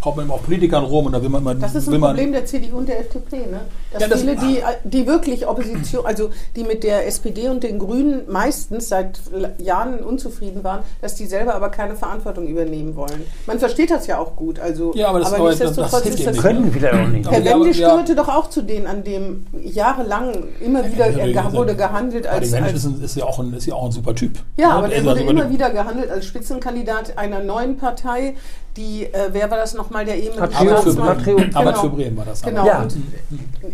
[0.04, 1.60] haut man immer auf Politikern rum und dann will man immer Mhm.
[1.60, 3.60] Das ist ein Problem der CDU und der FDP, ne?
[3.92, 7.78] Dass Ja, das- viele, die, die wirklich Opposition, also die mit der SPD und den
[7.78, 9.18] Grünen meistens seit
[9.58, 13.22] Jahren unzufrieden waren, dass die selber aber keine Verantwortung übernehmen wollen.
[13.46, 14.58] Man versteht das ja auch gut.
[14.58, 17.26] Also, Ja, aber das- aber das- das ist das Können vielleicht auch nicht.
[17.26, 17.88] Aber Herr aber- ja.
[17.90, 22.48] gehörte doch auch zu denen, an dem jahrelang immer wieder Ja, wurde gehandelt Aber als,
[22.48, 24.38] die Mensch als ist, ja auch ein, ist ja auch ein super Typ.
[24.56, 28.36] ja, aber der er ist wurde immer wieder gehandelt als Spitzenkandidat einer neuen Partei,
[28.80, 30.92] die, äh, wer war das nochmal, der Patriot Arbeit für.
[31.34, 31.50] Bremen.
[31.50, 31.80] Genau.
[31.80, 32.42] Für Bremen war das.
[32.42, 32.66] Genau.
[32.66, 32.86] Ja.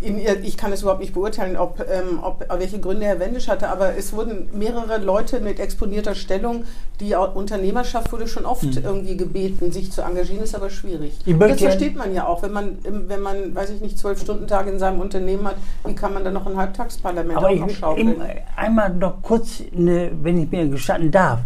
[0.03, 3.47] In, ihr- ich kann es überhaupt nicht beurteilen, ob, ähm, ob, welche Gründe Herr Wendisch
[3.47, 6.65] hatte, aber es wurden mehrere Leute mit exponierter Stellung,
[6.99, 8.83] die Unternehmerschaft wurde schon oft Hm.
[8.83, 11.13] irgendwie gebeten, sich zu engagieren, ist aber schwierig.
[11.25, 14.71] Das versteht man ja auch, wenn man, wenn man, weiß ich nicht, zwölf Stunden Tage
[14.71, 17.69] in seinem Unternehmen hat, wie kann man dann noch ein Halbtagsparlament Aber auch ich noch
[17.69, 18.09] schaukeln?
[18.09, 18.21] eben
[18.55, 21.39] einmal noch kurz, eine, wenn ich mir gestatten darf,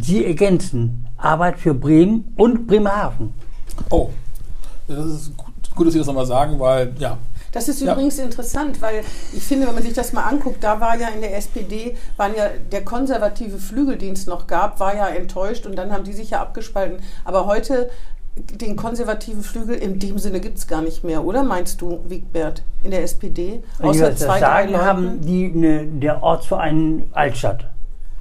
[0.00, 3.32] Sie ergänzen Arbeit für Bremen und Bremerhaven.
[3.90, 4.10] Oh,
[4.86, 7.16] das ist gut, gut, dass Sie das nochmal sagen, weil, ja,
[7.52, 7.92] Das ist Ja.
[7.94, 9.00] übrigens interessant, weil
[9.32, 12.34] ich finde, wenn man sich das mal anguckt, da war ja in der SPD, waren
[12.36, 16.12] ja der konservative Flügel, den es noch gab, war ja enttäuscht und dann haben die
[16.12, 16.98] sich ja abgespalten.
[17.24, 17.88] Aber heute
[18.36, 22.62] den konservativen Flügel in dem Sinne gibt es gar nicht mehr, oder meinst du, Wigbert,
[22.82, 23.62] in der SPD?
[23.78, 27.64] Wenn Sie das sagen, haben die ne, der Ortsverein Altstadt.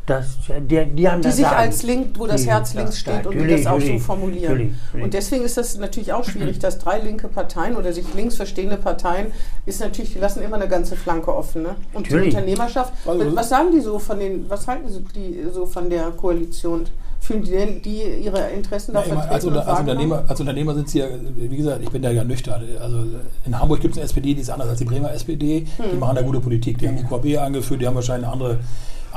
[0.07, 1.57] Das, der, die haben die sich Sagen.
[1.57, 4.51] als link, wo das Die- Herz links steht und die das auch so formulieren.
[4.53, 5.03] natürlich, natürlich.
[5.03, 8.77] Und deswegen ist das natürlich auch schwierig, dass drei linke Parteien oder sich links verstehende
[8.77, 9.27] Parteien
[9.65, 11.63] ist natürlich, die lassen immer eine ganze Flanke offen.
[11.63, 11.75] Ne?
[11.93, 12.33] Und die Natürlich.
[12.33, 16.05] Unternehmerschaft, Also- was sagen die so von den, was halten sie die so von der
[16.11, 16.85] Koalition?
[17.19, 19.29] Fühlen die denn die ihre Interessen da vertreten?
[19.33, 19.79] als, Unter, als?
[19.81, 22.63] Unternehmer, als Unternehmer sind sie ja, wie gesagt, ich bin da ja nüchtern.
[22.79, 23.03] Also
[23.45, 25.65] in Hamburg gibt es eine SPD, die ist anders als die Bremer SPD.
[25.77, 25.85] Hm.
[25.91, 26.77] Die machen da gute Politik.
[26.77, 28.59] Die haben IQB eingeführt, die haben wahrscheinlich eine andere,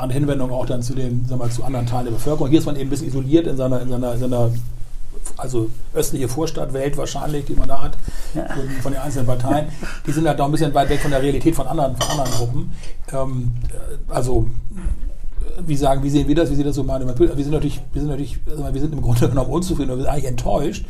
[0.00, 2.48] andere Hinwendung auch dann zu den, sagen mal, zu anderen Teilen der Bevölkerung.
[2.48, 4.50] Hier ist man eben ein bisschen isoliert in seiner, in seiner, in seiner
[5.36, 7.96] also östliche Vorstadtwelt wahrscheinlich, die man da hat,
[8.32, 9.68] von, von den einzelnen Parteien,
[10.06, 12.30] die sind halt noch ein bisschen weit weg von der Realität von anderen, von anderen
[12.32, 12.72] Gruppen.
[13.12, 14.46] Ähm, äh, also
[15.66, 17.06] wie sagen, wie sehen wir das, wie sieht das so meine?
[17.06, 20.26] Wir sind natürlich, wir sind natürlich, wir sind im Grunde genommen unzufrieden, wir sind eigentlich
[20.26, 20.86] enttäuscht,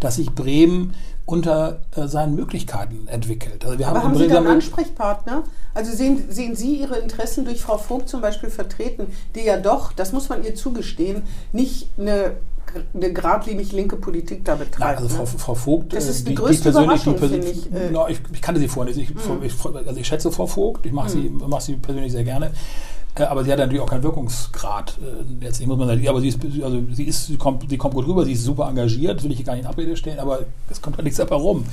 [0.00, 0.94] dass sich Bremen
[1.30, 3.64] unter äh, seinen Möglichkeiten entwickelt.
[3.64, 5.44] Also wir Aber haben haben Sie da Bremen, einen Ansprechpartner?
[5.74, 9.92] Also sehen, sehen Sie Ihre Interessen durch Frau Vogt zum Beispiel vertreten, die ja doch,
[9.92, 12.32] das muss man ihr zugestehen, nicht eine,
[12.92, 14.80] eine geradlinig linke Politik da betreibt.
[14.80, 15.38] Nein, also Frau, ne?
[15.38, 17.90] Frau Vogt, Das äh, ist die größte Überraschung, finde ich, äh.
[17.92, 19.10] Na, ich, ich kannte sie vorher nicht.
[19.10, 22.50] Ich, ich, also ich schätze Frau Vogt, ich mache sie, mach sie persönlich sehr gerne.
[23.16, 24.98] Äh, Aber sie hat natürlich auch keinen Wirkungsgrad.
[25.02, 27.94] äh, Jetzt muss man sagen, aber sie ist, also sie ist, sie kommt, sie kommt
[27.94, 30.40] gut rüber, sie ist super engagiert, das will ich gar nicht in Abrede stellen, aber
[30.70, 31.64] es kommt halt nichts dabei rum.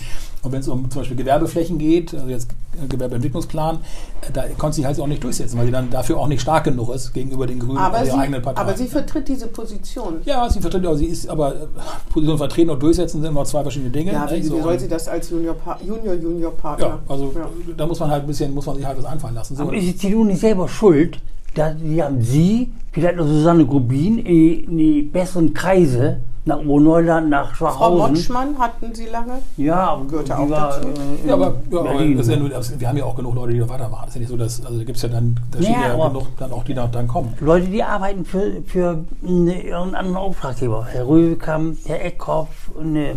[0.42, 2.50] Und wenn es um zum Beispiel Gewerbeflächen geht, also jetzt
[2.90, 3.78] Gewerbeentwicklungsplan,
[4.22, 6.64] äh, da konnte sie halt auch nicht durchsetzen, weil sie dann dafür auch nicht stark
[6.66, 8.62] genug ist gegenüber den Grünen aber, sie, ihrer eigenen Partei.
[8.62, 10.22] aber sie vertritt diese Position.
[10.26, 11.68] ja, sie vertritt, aber sie ist aber äh,
[12.12, 14.12] Position vertreten und durchsetzen sind immer zwei verschiedene Dinge.
[14.14, 14.40] Ja, wie, ne?
[14.40, 16.86] wie So, soll sie das als Junior-Junior-Partner?
[16.88, 17.50] ja, also Ja.
[17.76, 19.56] da muss man halt ein bisschen, muss man sich halt was einfallen lassen.
[19.56, 21.20] So, Aber ist die CDU nicht selber schuld,
[21.58, 27.54] da, die haben Sie, vielleicht noch Susanne Grubin, in die, besseren Kreise nach Ohneuland, nach
[27.56, 28.14] Frau Schwachhausen.
[28.14, 29.40] Motschmann hatten Sie lange?
[29.58, 30.88] Ja, Gehörte auch war, dazu.
[30.88, 33.54] äh, Ja, aber, ja, das ist ja nur, das, wir haben ja auch genug Leute,
[33.54, 34.04] die da weitermachen.
[34.06, 36.08] Das ist ja nicht so, dass, also da gibt es ja dann, da Ja, ja
[36.08, 37.34] genug dann auch, die da dann kommen.
[37.42, 40.86] Leute, die arbeiten für, für eine, irgendeinen anderen Auftraggeber.
[40.90, 43.16] Herr Röwekamp, Herr Eckhoff, und, äh,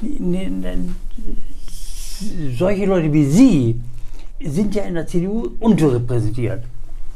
[0.00, 0.88] ne, ne,
[2.56, 3.80] solche Leute wie Sie
[4.42, 6.64] sind ja in der CDU unterrepräsentiert.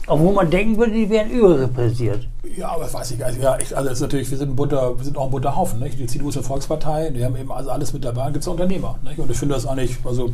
[0.09, 2.27] Obwohl man denken würde, die wären überrepräsentiert.
[2.57, 3.43] Ja, aber weiß ich gar nicht.
[3.43, 5.81] Ja, ich, also ist natürlich, wir sind, ein bunter, wir sind auch ein bunter Haufen.
[5.81, 5.99] Nicht?
[5.99, 8.25] Die CDU ist eine Volkspartei, die haben eben also alles mit dabei.
[8.25, 8.99] Dann gibt es Unternehmer.
[9.03, 9.19] Nicht?
[9.19, 10.31] Und ich finde das eigentlich, also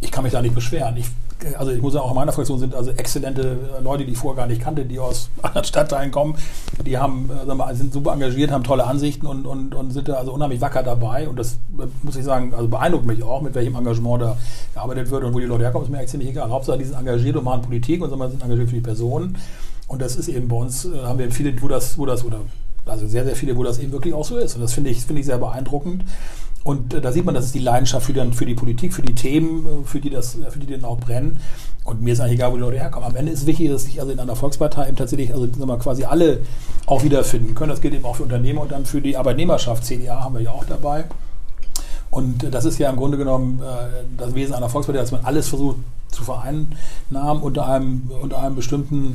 [0.00, 0.96] ich kann mich da nicht beschweren.
[0.96, 1.06] Ich,
[1.56, 4.42] also ich muss sagen, auch in meiner Fraktion sind also exzellente Leute, die ich vorher
[4.42, 6.34] gar nicht kannte, die aus anderen Stadtteilen kommen.
[6.84, 9.92] Die haben, äh, sagen wir mal, sind super engagiert, haben tolle Ansichten und, und, und
[9.92, 11.28] sind da also unheimlich wacker dabei.
[11.28, 14.36] Und das äh, muss ich sagen, also beeindruckt mich auch, mit welchem Engagement da
[14.74, 16.50] gearbeitet wird und wo die Leute herkommen, ist mir eigentlich ziemlich egal.
[16.50, 19.36] Hauptsache, die sind engagiert und machen Politik und sagen wir, sind engagiert für die Personen.
[19.88, 22.40] Und das ist eben bei uns, äh, haben wir viele, wo das, wo das, oder
[22.86, 24.54] also sehr, sehr viele, wo das eben wirklich auch so ist.
[24.54, 26.04] Und das finde ich, finde ich sehr beeindruckend.
[26.64, 29.02] Und äh, da sieht man, das ist die Leidenschaft für, dann, für die Politik, für
[29.02, 31.38] die Themen, äh, für die, das, für die dann auch brennen.
[31.84, 33.06] Und mir ist eigentlich egal, wo die Leute herkommen.
[33.06, 36.04] Am Ende ist wichtig, dass sich also in einer Volkspartei eben tatsächlich, also sagen quasi
[36.04, 36.40] alle
[36.86, 37.70] auch wiederfinden können.
[37.70, 39.84] Das gilt eben auch für Unternehmer und dann für die Arbeitnehmerschaft.
[39.84, 41.04] CDA haben wir ja auch dabei.
[42.10, 45.48] Und das ist ja im Grunde genommen äh, das Wesen einer Volkspartei, dass man alles
[45.48, 45.76] versucht
[46.14, 49.14] zu vereinnahmen unter einem, unter einem bestimmten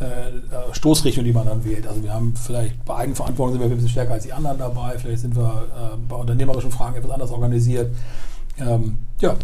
[0.00, 1.86] äh, Stoßrichtung, die man dann wählt.
[1.86, 4.98] Also wir haben vielleicht bei Eigenverantwortung sind wir ein bisschen stärker als die anderen dabei,
[4.98, 7.94] vielleicht sind wir äh, bei unternehmerischen Fragen etwas anders organisiert.
[8.58, 9.36] Ähm, ja,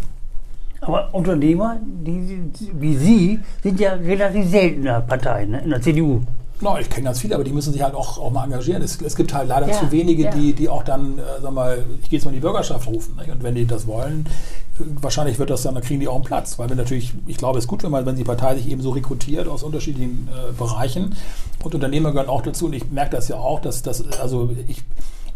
[0.80, 5.60] Aber Unternehmer, die, die, wie Sie, sind ja relativ selten in der Partei, ne?
[5.60, 6.22] in der CDU.
[6.62, 8.82] No, ich kenne ganz viele, aber die müssen sich halt auch, auch mal engagieren.
[8.82, 10.30] Es, es gibt halt leider Ja, zu wenige, ja.
[10.30, 13.16] die, die auch dann, äh, sag mal, ich gehe jetzt mal in die Bürgerschaft rufen.
[13.16, 13.30] Nicht?
[13.30, 14.28] Und wenn die das wollen,
[14.78, 16.58] wahrscheinlich wird das dann, dann kriegen die auch einen Platz.
[16.58, 18.80] Weil wir natürlich, ich glaube, es ist gut, wenn man, wenn die Partei sich eben
[18.80, 21.16] so rekrutiert aus unterschiedlichen äh, Bereichen.
[21.64, 22.66] Und Unternehmer gehören auch dazu.
[22.66, 24.84] Und ich merke das ja auch, dass das, also ich,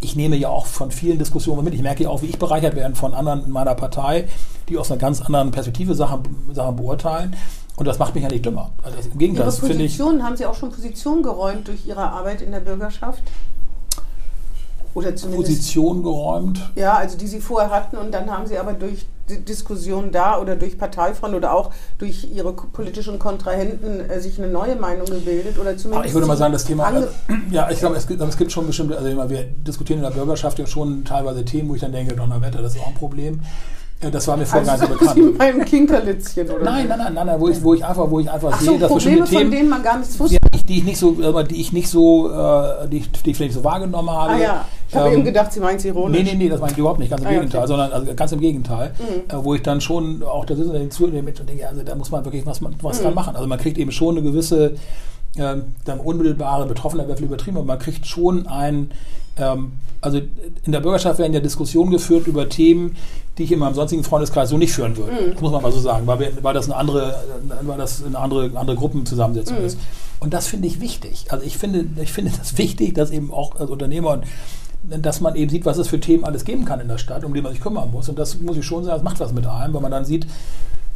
[0.00, 1.74] ich nehme ja auch von vielen Diskussionen mit.
[1.74, 4.28] Ich merke ja auch, wie ich bereichert werde von anderen in meiner Partei,
[4.68, 6.22] die aus einer ganz anderen Perspektive Sachen,
[6.52, 7.34] Sachen beurteilen.
[7.76, 8.72] Und das macht mich ja nicht dümmer.
[8.82, 9.98] Also Im Gegenteil, Ihre das finde ich.
[9.98, 13.22] Position, haben Sie auch schon Position geräumt durch Ihre Arbeit in der Bürgerschaft?
[14.94, 15.50] Oder zumindest.
[15.50, 16.58] Position geräumt.
[16.74, 20.40] Ja, also die Sie vorher hatten und dann haben Sie aber durch die Diskussion da
[20.40, 25.58] oder durch Parteifront oder auch durch Ihre politischen Kontrahenten äh, sich eine neue Meinung gebildet
[25.58, 25.96] oder zumindest.
[25.96, 27.08] Aber ich würde mal sagen, das Thema, Ange
[27.50, 30.12] ja, ich glaube, es gibt, es gibt schon bestimmte, also immer, wir diskutieren in der
[30.12, 33.40] Bürgerschaft ja schon teilweise Themen, wo ich dann denke, Donnerwetter, das ist auch ein Problem.
[33.98, 35.38] Das war mir vorher also gar nicht so bekannt.
[35.38, 38.30] meinen Kinkerlitzchen oder Nein, nein, nein, nein, nein, wo ich, wo ich einfach, wo ich
[38.30, 40.36] einfach Ach so, sehe, dass Probleme, bestimmte von Themen, denen man gar nichts wusste.
[40.68, 43.54] die, ich nicht so, äh, die ich nicht so, äh, die, ich- die ich vielleicht
[43.54, 44.32] so wahrgenommen habe.
[44.32, 46.22] ah ja, ich habe Ähm, eben gedacht, Sie meinen es ironisch.
[46.22, 47.68] Nee, nee, nee, das meine ich überhaupt nicht, ganz im Ah, Gegenteil, okay.
[47.68, 49.30] sondern also ganz im Gegenteil, Mhm.
[49.34, 51.82] äh, wo ich dann schon auch da sitze und den zuhöre mit und denke, also
[51.82, 53.02] da muss man wirklich was, was Mhm.
[53.04, 53.34] dran machen.
[53.34, 54.74] Also man kriegt eben schon eine gewisse
[55.38, 58.90] ähm, dann unmittelbare Betroffenheit wäre viel übertrieben, aber man kriegt schon ein,
[59.36, 60.20] ähm, also
[60.64, 62.96] in der Bürgerschaft werden ja Diskussionen geführt über Themen,
[63.38, 65.12] die ich in meinem sonstigen Freundeskreis so nicht führen würde.
[65.12, 65.32] Mhm.
[65.32, 67.16] Das muss man mal so sagen, weil, wir, weil das eine andere,
[67.62, 69.64] weil das eine andere, andere Gruppenzusammensetzung Mhm.
[69.64, 69.78] ist.
[70.20, 71.26] Und das finde ich wichtig.
[71.28, 74.24] Also ich finde, ich finde das wichtig, dass eben auch als Unternehmer und
[75.04, 77.34] dass man eben sieht, was es für Themen alles geben kann in der Stadt, um
[77.34, 78.08] die man sich kümmern muss.
[78.08, 80.26] Und das muss ich schon sagen, das macht was mit einem, weil man dann sieht,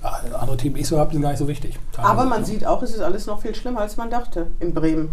[0.03, 1.79] andere Themen, die ich so habe, sind gar nicht so wichtig.
[1.97, 5.11] Aber man sieht auch, es ist alles noch viel schlimmer, als man dachte in Bremen.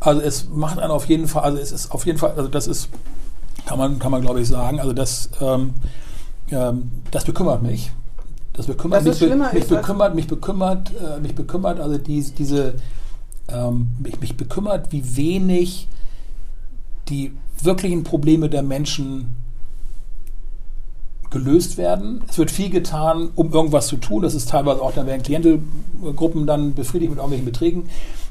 [0.00, 2.66] Also es macht einen auf jeden Fall, also es ist auf jeden Fall, also das
[2.66, 2.88] ist,
[3.66, 5.74] kann man, kann man glaube ich sagen, also das, ähm,
[6.50, 7.90] ähm, das bekümmert mich.
[8.52, 12.74] Das bekümmert Dass mich, schlimmer mich bekümmert, mich bekümmert, äh, mich bekümmert, also dies, diese,
[13.48, 15.88] ähm, mich, mich bekümmert, wie wenig
[17.08, 19.34] die wirklichen Probleme der Menschen
[21.34, 22.22] gelöst werden.
[22.28, 24.22] Es wird viel getan, um irgendwas zu tun.
[24.22, 27.88] Das ist teilweise auch, dann werden Klientelgruppen dann befriedigt mit irgendwelchen Beträgen.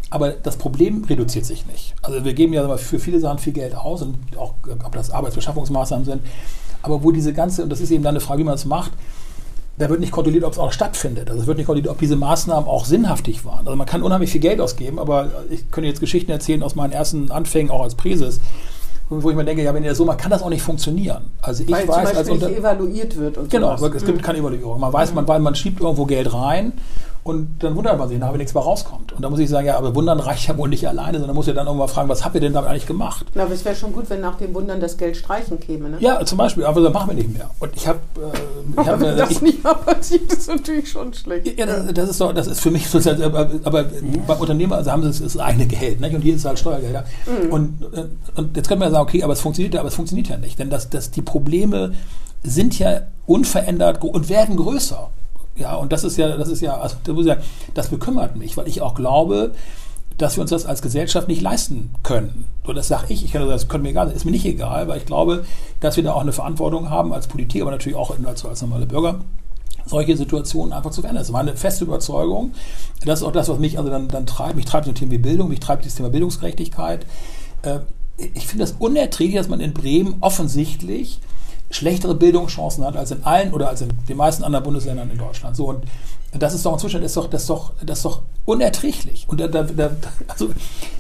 [0.10, 1.94] Aber das Problem reduziert sich nicht.
[2.02, 6.06] Also wir geben ja für viele Sachen viel Geld aus und auch, ob das Arbeitsbeschaffungsmaßnahmen
[6.06, 6.22] sind.
[6.82, 8.92] Aber wo diese ganze, und das ist eben dann eine Frage, wie man es macht,
[9.78, 11.30] da wird nicht kontrolliert, ob es auch stattfindet.
[11.30, 13.66] Also es wird nicht kontrolliert, ob diese Maßnahmen auch sinnhaftig waren.
[13.66, 16.94] Also man kann unheimlich viel Geld ausgeben, aber ich könnte jetzt Geschichten erzählen aus meinen
[16.94, 18.40] ersten Anfängen, auch als Präses,
[19.10, 21.26] wo ich mir denke, ja, wenn ihr das so macht, kann das auch nicht funktionieren.
[21.42, 23.96] Also ich Weil weiß zum als Beispiel unter nicht evaluiert wird und Genau, sowas.
[23.96, 24.80] es gibt keine Evaluierung.
[24.80, 26.74] Man weiß, man, man schiebt irgendwo Geld rein
[27.24, 29.14] und dann wundert man sich, nachher nichts mehr rauskommt.
[29.14, 31.48] Und da muss ich sagen, ja, aber wundern reicht ja wohl nicht alleine, sondern muss
[31.48, 33.26] ja dann irgendwann fragen, was habt ihr denn damit eigentlich gemacht?
[33.34, 35.90] Na, aber es wäre schon gut, wenn nach dem Wundern das Geld streichen käme.
[35.90, 35.98] Ne?
[36.02, 37.50] Ja, zum Beispiel, aber das machen wir nicht mehr.
[37.60, 40.92] Und ich habe, äh, ich hab, wenn äh, das ich, nicht mal passiert, ist natürlich
[40.92, 41.58] schon schlecht.
[41.58, 43.86] ja, das, das ist so, das ist für mich sozusagen, aber, aber
[44.28, 46.14] bei Unternehmer, also haben sie das, eigene Geld, nicht?
[46.14, 47.06] Und hier ist halt Steuergelder.
[47.50, 48.06] Und, äh,
[48.36, 50.38] und jetzt könnte man ja sagen, okay, aber es funktioniert ja, aber es funktioniert ja
[50.38, 50.60] nicht.
[50.60, 51.94] Denn das, das, die Probleme
[52.44, 55.10] sind ja unverändert und werden größer.
[55.56, 57.44] Ja, und das ist ja, das ist ja, also das, muss ich sagen,
[57.74, 59.54] das bekümmert mich, weil ich auch glaube,
[60.18, 62.46] dass wir uns das als Gesellschaft nicht leisten können.
[62.66, 63.24] So, das sage ich.
[63.24, 65.46] Ich kann sagen, das können mir egal, ist mir nicht egal, weil ich glaube,
[65.80, 68.86] dass wir da auch eine Verantwortung haben als Politik, aber natürlich auch als, als normale
[68.86, 69.20] Bürger
[69.86, 71.22] solche Situationen einfach zu verändern.
[71.22, 72.54] Das ist meine feste Überzeugung.
[73.06, 74.56] Das ist auch das, was mich also dann, dann treibt.
[74.56, 77.06] Mich treibt so Thema wie Bildung, mich treibt das Thema Bildungsgerechtigkeit.
[77.64, 77.80] Äh,
[78.34, 81.20] ich finde das unerträglich, dass man in Bremen offensichtlich
[81.74, 85.56] schlechtere Bildungschancen hat als in allen oder als in den meisten anderen Bundesländern in Deutschland.
[85.56, 85.84] So, und
[86.38, 89.26] das ist doch inzwischen das ist doch, das ist doch, das ist doch unerträglich.
[89.28, 89.92] Und da, da, da,
[90.28, 90.50] also,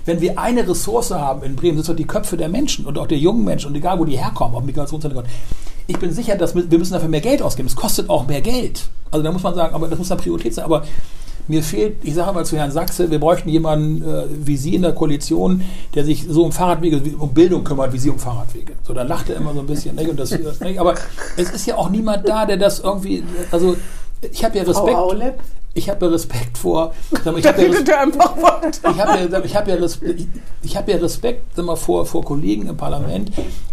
[0.05, 3.07] wenn wir eine Ressource haben in Bremen, sind doch die Köpfe der Menschen und auch
[3.07, 5.27] der jungen Menschen und egal, wo die herkommen, auch Migrationshintergrund.
[5.87, 7.67] Ich bin sicher, dass wir müssen dafür mehr Geld ausgeben.
[7.67, 8.83] Es kostet auch mehr Geld.
[9.11, 10.65] Also da muss man sagen, aber das muss eine Priorität sein.
[10.65, 10.83] Aber
[11.47, 14.81] mir fehlt, ich sage mal zu Herrn Sachse, wir bräuchten jemanden äh, wie Sie in
[14.81, 15.63] der Koalition,
[15.93, 18.73] der sich so um Fahrradwege, um Bildung kümmert, wie Sie um Fahrradwege.
[18.83, 19.95] So, dann lacht er immer so ein bisschen.
[19.95, 20.09] Nicht?
[20.09, 20.79] Und das, nicht?
[20.79, 20.95] Aber
[21.37, 23.75] es ist ja auch niemand da, der das irgendwie, also
[24.21, 24.97] ich habe ja Respekt.
[25.75, 26.93] Ich habe ja Respekt vor.
[27.11, 28.07] ich habe ja, ich hab
[28.97, 30.27] ja, ich hab ja, Respekt,
[30.61, 33.31] ich hab ja Respekt mal, vor, vor Kollegen im Parlament,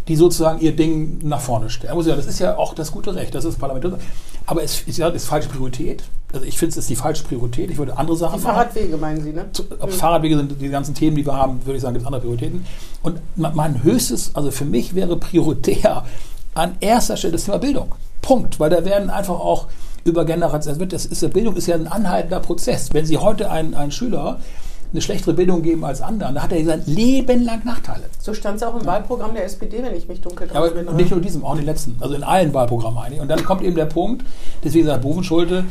[0.08, 1.94] die sozusagen ihr Ding nach vorne stellen.
[1.96, 3.98] Das ist ja auch das gute Recht, das ist Parlament.
[4.46, 6.02] Aber es ist ist falsche Priorität.
[6.32, 7.70] Also ich finde, es ist die falsche Priorität.
[7.70, 9.46] Ich würde andere Sachen die Fahrradwege meinen Sie, ne?
[9.80, 9.94] Ob mhm.
[9.94, 12.64] Fahrradwege sind die ganzen Themen, die wir haben, würde ich sagen, gibt es andere Prioritäten.
[13.02, 16.04] Und mein höchstes, also für mich wäre prioritär
[16.54, 17.94] an erster Stelle das Thema Bildung.
[18.22, 18.58] Punkt.
[18.58, 19.66] Weil da werden einfach auch
[20.04, 20.88] über Generationen.
[20.88, 22.90] Das ist, Bildung ist ja ein anhaltender Prozess.
[22.92, 24.38] Wenn Sie heute einen, einen Schüler
[24.92, 28.04] eine schlechtere Bildung geben als anderen, dann hat er sein Leben lang Nachteile.
[28.18, 28.86] So stand es auch im ja.
[28.86, 31.58] Wahlprogramm der SPD, wenn ich mich dunkel dran ja, aber Nicht nur diesem, auch in
[31.58, 33.20] den letzten, also in allen Wahlprogrammen eigentlich.
[33.20, 34.24] Und dann kommt eben der Punkt,
[34.64, 35.64] deswegen sagt Bovenschulte,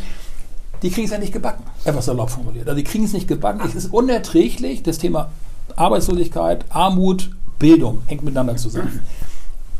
[0.81, 2.67] die kriegen es ja nicht gebacken, etwas salopp formuliert.
[2.67, 3.61] Also die kriegen es nicht gebacken.
[3.65, 5.29] Es ist unerträglich, das Thema
[5.75, 9.01] Arbeitslosigkeit, Armut, Bildung hängt miteinander zusammen.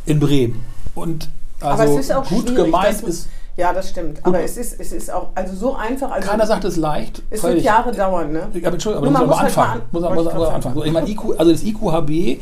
[0.06, 0.66] In Bremen.
[0.96, 1.30] Und
[1.62, 3.30] also aber es ist auch gut gemeint ist
[3.60, 4.26] ja, das stimmt.
[4.26, 6.12] Aber es ist, es ist auch also so einfach.
[6.12, 7.22] Also Keiner sagt es leicht.
[7.30, 8.44] Es wird Jahre dauern, ne?
[8.44, 9.72] Aber Entschuldigung, aber man muss anfangen.
[9.72, 10.76] Halt muss, muss, muss anfangen.
[10.76, 12.42] So, ich meine, IQ, also das IQHB,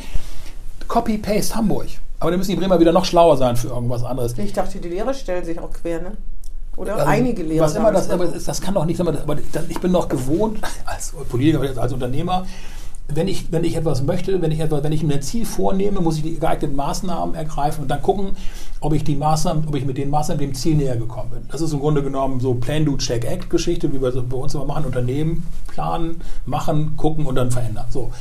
[0.88, 1.88] Copy-Paste Hamburg.
[2.20, 4.38] Aber da müssen die Bremer wieder noch schlauer sein für irgendwas anderes.
[4.38, 6.12] Ich dachte, die Lehrer stellen sich auch quer, ne?
[6.76, 7.66] Oder also, einige Lehrer.
[7.66, 9.08] Was immer das, aber das, kann doch nicht sein.
[9.08, 9.38] Aber
[9.68, 12.46] ich bin noch gewohnt, als Politiker, als Unternehmer,
[13.08, 16.02] wenn ich, wenn ich etwas möchte, wenn ich, etwas, wenn ich mir ein Ziel vornehme,
[16.02, 18.36] muss ich die geeigneten Maßnahmen ergreifen und dann gucken,
[18.82, 21.42] ob ich die Maßnahmen, ob ich mit den Maßnahmen dem Ziel näher gekommen bin.
[21.50, 24.38] Das ist im Grunde genommen so Plan, Do, Check, Act Geschichte, wie wir so bei
[24.38, 27.86] uns immer machen, Unternehmen planen, machen, gucken und dann verändern.
[27.90, 28.12] So.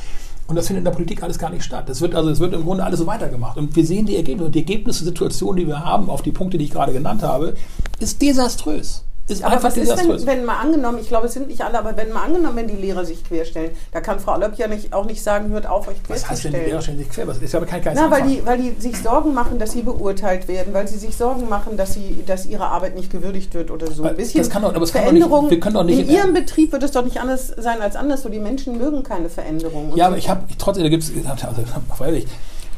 [0.47, 1.89] Und das findet in der Politik alles gar nicht statt.
[1.89, 3.57] Das wird also, es wird im Grunde alles so weitergemacht.
[3.57, 4.45] Und wir sehen die Ergebnisse.
[4.45, 7.55] Und die Ergebnisse-Situation, die wir haben, auf die Punkte, die ich gerade genannt habe,
[7.99, 9.03] ist desaströs.
[9.29, 11.97] Ist aber was ist, wenn, wenn mal angenommen, ich glaube, es sind nicht alle, aber
[11.97, 15.05] wenn mal angenommen, wenn die Lehrer sich querstellen, da kann Frau Löpp ja nicht, auch
[15.05, 16.21] nicht sagen, hört auf, euch querzustellen.
[16.21, 17.25] Was heißt denn, die Lehrer stellen sich quer?
[17.25, 20.47] Das ist aber kein Na, weil die, weil die sich Sorgen machen, dass sie beurteilt
[20.47, 23.91] werden, weil sie sich Sorgen machen, dass, sie, dass ihre Arbeit nicht gewürdigt wird oder
[23.91, 24.03] so.
[24.03, 25.45] Ein bisschen das kann doch, aber es Veränderung.
[25.45, 27.97] Nicht, wir können doch nicht in, Ihrem Betrieb wird es doch nicht anders sein als
[27.97, 29.89] anders, so die Menschen mögen keine Veränderung.
[29.89, 30.07] Ja, so.
[30.07, 31.61] aber ich habe, trotzdem, da gibt es, also,
[31.97, 32.27] freilich,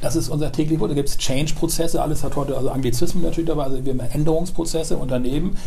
[0.02, 0.89] das ist unser täglich Brot.
[0.89, 4.97] Da gibt es Change-Prozesse, alles hat heute, also Anglizismen natürlich dabei, also wir haben Änderungsprozesse,
[4.97, 5.58] Unternehmen.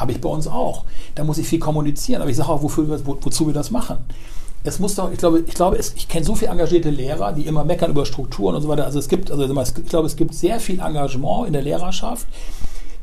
[0.00, 0.84] Habe ich bei uns auch.
[1.14, 3.98] Da muss ich viel kommunizieren, aber ich sage auch, wofür, wo, wozu wir das machen.
[4.64, 7.42] Es muss doch, ich glaube, ich glaube, es, ich kenne so viele engagierte Lehrer, die
[7.42, 8.86] immer meckern über Strukturen und so weiter.
[8.86, 12.26] Also es gibt, also ich glaube, es gibt sehr viel Engagement in der Lehrerschaft,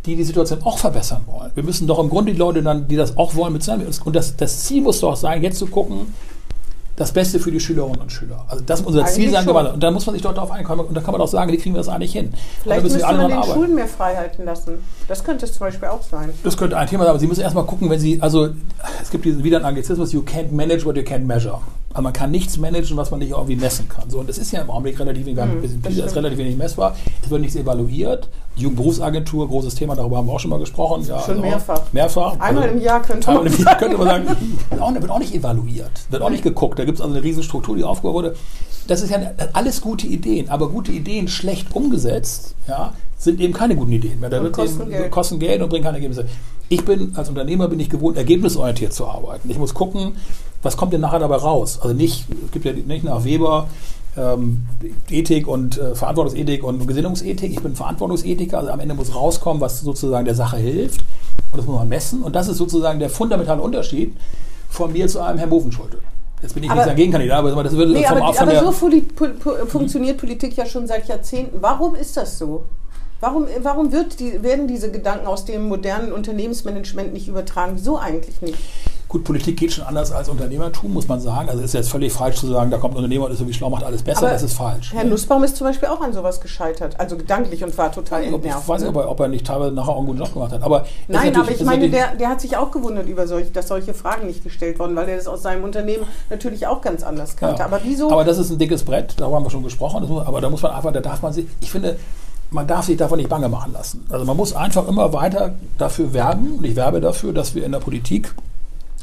[0.07, 1.51] die die Situation auch verbessern wollen.
[1.53, 3.87] Wir müssen doch im Grunde die Leute dann, die das auch wollen, mit zusammen.
[4.05, 6.13] Und das, das Ziel muss doch sein, jetzt zu gucken,
[6.97, 8.43] das Beste für die Schülerinnen und Schüler.
[8.47, 9.45] Also das muss unser eigentlich Ziel sein.
[9.45, 9.67] Schon.
[9.67, 10.81] Und dann muss man sich dort darauf einkommen.
[10.81, 12.33] Und dann kann man auch sagen, wie kriegen wir das eigentlich hin?
[12.63, 13.53] Vielleicht müsste man den arbeiten.
[13.53, 14.79] Schulen mehr frei halten lassen.
[15.07, 16.31] Das könnte es zum Beispiel auch sein.
[16.43, 18.49] Das könnte ein Thema sein, aber Sie müssen erstmal gucken, wenn Sie, also
[18.99, 21.61] es gibt wieder einen Anglizismus, you can't manage what you can't measure.
[21.89, 24.09] Also man kann nichts managen, was man nicht irgendwie messen kann.
[24.09, 26.95] So, und das ist ja im Augenblick relativ wenig, mhm, ist relativ wenig messbar.
[27.23, 28.29] Es wird nichts evaluiert.
[28.55, 31.05] Jugendberufsagentur, großes Thema, darüber haben wir auch schon mal gesprochen.
[31.07, 31.81] Ja, schon also mehrfach.
[31.93, 32.39] Mehrfach.
[32.39, 35.01] Einmal also, im Jahr könnte man, im Jahr könnte man sagen.
[35.01, 36.77] wird auch nicht evaluiert, wird auch nicht geguckt.
[36.77, 38.35] Da gibt es also eine Riesenstruktur, die aufgebaut wurde.
[38.87, 39.19] Das ist ja
[39.53, 44.29] alles gute Ideen, aber gute Ideen schlecht umgesetzt, ja, sind eben keine guten Ideen mehr.
[44.29, 45.11] Da wird kosten, eben, Geld.
[45.11, 46.25] kosten Geld und bringen keine Ergebnisse.
[46.69, 49.49] Ich bin als Unternehmer bin ich gewohnt, ergebnisorientiert zu arbeiten.
[49.49, 50.15] Ich muss gucken,
[50.61, 51.79] was kommt denn nachher dabei raus?
[51.81, 53.67] Also nicht, es gibt ja nicht nach Weber
[54.17, 54.63] ähm,
[55.09, 57.51] Ethik und äh, Verantwortungsethik und Gesinnungsethik.
[57.51, 61.01] Ich bin Verantwortungsethiker, also am Ende muss rauskommen, was sozusagen der Sache hilft.
[61.51, 62.23] Und das muss man messen.
[62.23, 64.15] Und das ist sozusagen der fundamentale Unterschied
[64.69, 65.99] von mir zu einem Herrn Bofenschulte.
[66.41, 68.71] Jetzt bin ich aber, nicht sein Gegenkandidat, aber das würde nee, vom aber, aber so
[69.67, 71.57] funktioniert Politik ja schon seit Jahrzehnten.
[71.61, 72.65] Warum ist das so?
[73.19, 77.71] Warum, warum wird die, werden diese Gedanken aus dem modernen Unternehmensmanagement nicht übertragen?
[77.75, 78.59] Wieso eigentlich nicht?
[79.09, 81.47] Gut, Politik geht schon anders als Unternehmertum, muss man sagen.
[81.49, 83.53] Also ist jetzt völlig falsch zu sagen, da kommt ein Unternehmer und ist so wie
[83.53, 84.23] schlau, macht alles besser.
[84.23, 84.91] Aber das ist falsch.
[84.93, 88.33] Herr Nussbaum ist zum Beispiel auch an sowas gescheitert, also gedanklich und war total Ich
[88.33, 88.67] entnervt.
[88.67, 88.97] weiß nicht, ne?
[88.99, 90.61] ob er, ob er nicht teilweise nachher auch einen guten Job gemacht hat.
[90.61, 93.93] Aber Nein, aber ich meine, der, der hat sich auch gewundert über solche, dass solche
[93.93, 97.59] Fragen nicht gestellt wurden, weil er das aus seinem Unternehmen natürlich auch ganz anders kannte.
[97.59, 97.65] Ja.
[97.65, 98.11] Aber wieso?
[98.11, 100.05] Aber das ist ein dickes Brett, darüber haben wir schon gesprochen.
[100.05, 101.97] Muss, aber da muss man einfach, da darf man sich, ich finde,
[102.51, 104.05] man darf sich davon nicht bange machen lassen.
[104.09, 107.71] Also man muss einfach immer weiter dafür werben, und ich werbe dafür, dass wir in
[107.71, 108.33] der Politik,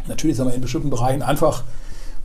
[0.09, 1.64] natürlich sagen wir in bestimmten Bereichen einfach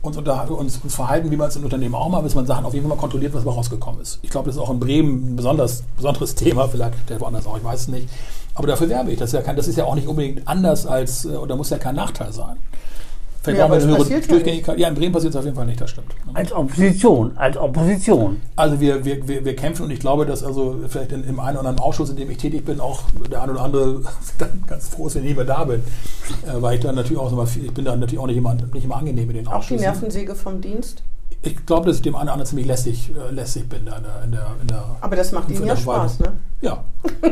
[0.02, 2.72] uns, unter, uns, verhalten, wie man es in Unternehmen auch macht, bis man Sachen auf
[2.72, 4.18] jeden Fall mal kontrolliert, was dabei rausgekommen ist.
[4.22, 7.56] Ich glaube, das ist auch in Bremen ein besonders, besonderes Thema, vielleicht der woanders auch,
[7.56, 8.08] ich weiß es nicht.
[8.54, 9.18] Aber dafür werbe ich.
[9.18, 11.70] Das ist ja, kein, das ist ja auch nicht unbedingt anders als, äh, oder muss
[11.70, 12.56] ja kein Nachteil sein.
[13.42, 14.78] Vielleicht Ja, brauchen wir eine höhere Durchgängigkeit.
[14.78, 16.14] Ja, in Bremen passiert es auf jeden Fall nicht, das stimmt.
[16.34, 18.40] Als Opposition, als Opposition.
[18.56, 21.56] Also wir, wir, wir, wir kämpfen und ich glaube, dass also vielleicht in, im einen
[21.56, 24.02] oder anderen Ausschuss, in dem ich tätig bin, auch der eine oder andere
[24.38, 25.80] dann ganz froh ist, wenn ich nicht mehr da bin.
[25.80, 28.96] Äh, weil ich dann natürlich auch ich bin dann natürlich auch nicht immer, nicht immer
[28.96, 29.84] angenehm in den auch die Ausschüssen.
[29.84, 31.02] Nervensäge vom Dienst?
[31.42, 33.96] Ich glaube, dass ich dem einen oder anderen ziemlich lästig, äh, lästig bin in der,
[34.24, 35.76] in der, in der Aber das macht Ihnen ja.
[35.76, 36.32] Spaß, ne?
[36.60, 36.84] Ja.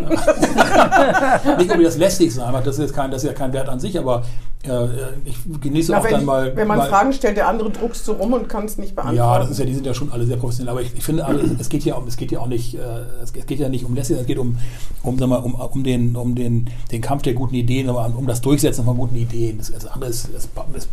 [1.58, 3.78] nicht unbedingt das lästig sein, das ist, jetzt kein, das ist ja kein Wert an
[3.78, 4.22] sich, aber
[4.64, 4.86] äh,
[5.24, 6.56] ich genieße Na, auch dann ich, mal.
[6.56, 9.18] wenn man mal, Fragen stellt, der andere druckst so rum und kann es nicht beantworten.
[9.18, 10.72] Ja, das ist ja, die sind ja schon alle sehr professionell.
[10.72, 12.78] Aber ich, ich finde, also, es, geht ja um, es geht ja auch nicht, äh,
[13.22, 14.58] es geht- ja nicht um Lässigkeit, es geht um,
[15.02, 18.26] um, sag mal, um, um den, um den, den Kampf der guten Ideen, aber um
[18.26, 19.58] das Durchsetzen von guten Ideen.
[19.58, 20.88] Das, das andere ist, das, das,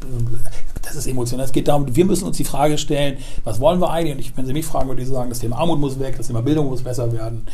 [0.81, 1.45] das ist emotional.
[1.45, 3.04] Es geht darum, wir müssen uns die Frage stellen,
[3.43, 4.13] was wollen wir eigentlich?
[4.13, 6.27] Und ich, wenn Sie mich fragen, würde ich sagen, das Thema Armut muss weg, das
[6.27, 7.45] Thema Bildung muss besser werden.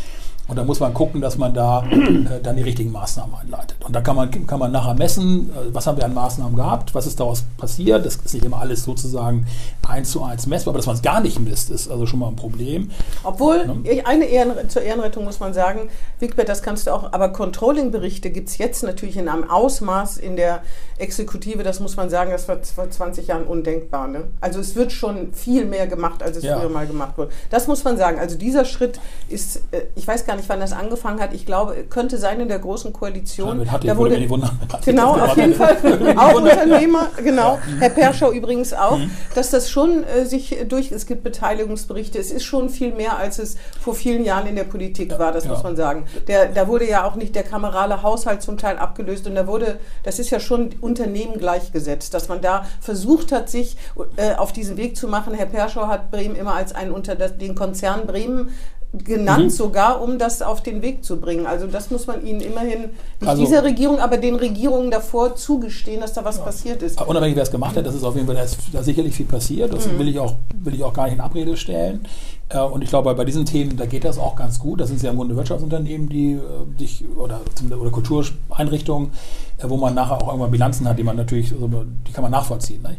[0.51, 3.77] Und da muss man gucken, dass man da äh, dann die richtigen Maßnahmen einleitet.
[3.85, 6.93] Und da kann man, kann man nachher messen, äh, was haben wir an Maßnahmen gehabt,
[6.93, 8.05] was ist daraus passiert.
[8.05, 9.47] Das ist nicht immer alles sozusagen
[9.87, 12.27] eins zu eins messbar, aber dass man es gar nicht misst, ist also schon mal
[12.27, 12.91] ein Problem.
[13.23, 14.01] Obwohl, Ne?
[14.05, 15.87] eine Ehren, zur Ehrenrettung muss man sagen,
[16.19, 20.35] Wigbert, das kannst du auch, aber Controlling-Berichte gibt es jetzt natürlich in einem Ausmaß in
[20.35, 20.63] der
[20.97, 24.07] Exekutive, das muss man sagen, das war vor 20 Jahren undenkbar.
[24.09, 24.25] Ne?
[24.41, 26.59] Also es wird schon viel mehr gemacht, als es Ja.
[26.59, 27.31] früher mal gemacht wurde.
[27.49, 28.19] Das muss man sagen.
[28.19, 28.99] Also dieser Schritt
[29.29, 31.33] ist, äh, ich weiß gar nicht, wann das angefangen hat.
[31.33, 33.49] Ich glaube, könnte sein in der Großen Koalition.
[33.49, 34.59] Damit hatte Da wurde- mich nicht wundern.
[34.85, 35.77] Genau, auf jeden Fall.
[36.17, 37.59] Auch Unternehmer, genau.
[37.79, 39.11] Herr Perschau übrigens auch, Mhm.
[39.35, 43.39] dass das schon äh, sich durch, es gibt Beteiligungsberichte, es ist schon viel mehr, als
[43.39, 45.51] es vor vielen Jahren in der Politik war, das ja.
[45.51, 46.05] muss man sagen.
[46.27, 49.79] Der, da wurde ja auch nicht der kamerale Haushalt zum Teil abgelöst und da wurde,
[50.03, 53.77] das ist ja schon Unternehmen gleichgesetzt, dass man da versucht hat, sich
[54.17, 55.33] äh, auf diesen Weg zu machen.
[55.33, 58.49] Herr Perschau hat Bremen immer als einen unter das, den Konzern Bremen
[58.93, 59.49] genannt, Mhm.
[59.49, 61.45] sogar um das auf den Weg zu bringen.
[61.45, 62.81] Also das muss man ihnen immerhin,
[63.19, 67.01] nicht Also- dieser Regierung, aber den Regierungen davor zugestehen, dass da was passiert ist.
[67.01, 69.25] Unabhängig, wer es gemacht hat, das ist auf jeden Fall, da ist da sicherlich viel
[69.25, 69.73] passiert.
[69.73, 72.05] Das will, ich auch, will ich auch gar nicht in Abrede stellen.
[72.49, 74.81] Äh, Und ich glaube, bei diesen Themen, da geht das auch ganz gut.
[74.81, 76.39] Das sind ja im Grunde Wirtschaftsunternehmen, die äh,
[76.77, 77.39] sich, oder,
[77.79, 79.11] oder Kultureinrichtungen,
[79.57, 81.69] äh, wo man nachher auch irgendwann Bilanzen hat, die man natürlich, also,
[82.07, 82.81] die kann man nachvollziehen.
[82.81, 82.97] Ne?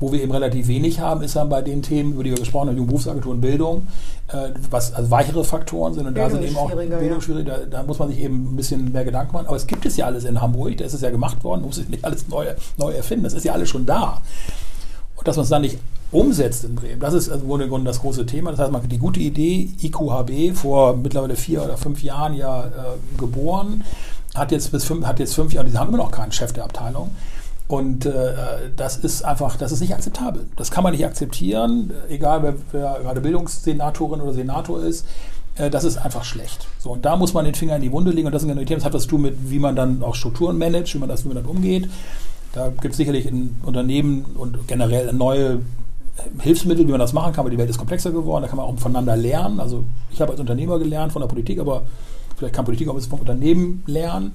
[0.00, 2.68] Wo wir eben relativ wenig haben, ist dann bei den Themen, über die wir gesprochen
[2.68, 3.88] haben, Jugendberufsagentur und Bildung,
[4.28, 6.06] äh, was also weichere Faktoren sind.
[6.06, 7.42] Und da Bildung sind ist eben auch schwieriger, Bildung ja.
[7.42, 9.46] Da, da muss man sich eben ein bisschen mehr Gedanken machen.
[9.48, 11.68] Aber es gibt es ja alles in Hamburg, da ist es ja gemacht worden, man
[11.68, 12.46] muss sich nicht alles neu,
[12.76, 13.24] neu erfinden.
[13.24, 14.20] Das ist ja alles schon da.
[15.16, 15.78] Und dass man es dann nicht
[16.10, 18.52] umsetzt in Bremen, das ist also im Grunde das große Thema.
[18.52, 22.70] Das heißt, man die gute Idee, IQHB, vor mittlerweile vier oder fünf Jahren ja äh,
[23.18, 23.82] geboren,
[24.34, 26.64] hat jetzt bis fünf, hat jetzt fünf Jahre, die haben immer noch keinen Chef der
[26.64, 27.10] Abteilung.
[27.68, 28.32] Und äh,
[28.76, 30.46] das ist einfach, das ist nicht akzeptabel.
[30.56, 35.06] Das kann man nicht akzeptieren, egal wer, wer gerade Bildungssenatorin oder Senator ist.
[35.56, 36.66] Äh, das ist einfach schlecht.
[36.78, 38.26] So, und da muss man den Finger in die Wunde legen.
[38.26, 38.78] Und das sind genau die Themen.
[38.78, 41.24] Das hat was zu tun mit, wie man dann auch Strukturen managt, wie man das,
[41.24, 41.90] wie man damit umgeht.
[42.54, 45.60] Da gibt es sicherlich in Unternehmen und generell neue
[46.40, 48.42] Hilfsmittel, wie man das machen kann, weil die Welt ist komplexer geworden.
[48.42, 49.60] Da kann man auch voneinander lernen.
[49.60, 51.82] Also ich habe als Unternehmer gelernt von der Politik, aber
[52.36, 54.32] vielleicht kann Politik auch ein bisschen vom Unternehmen lernen.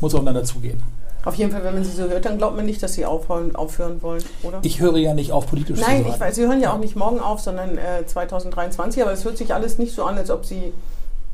[0.00, 0.82] Muss aufeinander zugehen.
[1.24, 3.54] Auf jeden Fall, wenn man sie so hört, dann glaubt man nicht, dass sie aufhören,
[3.54, 4.58] aufhören wollen, oder?
[4.62, 7.20] Ich höre ja nicht auf, politisch Nein, ich weiß, sie hören ja auch nicht morgen
[7.20, 10.72] auf, sondern äh, 2023, aber es hört sich alles nicht so an, als ob sie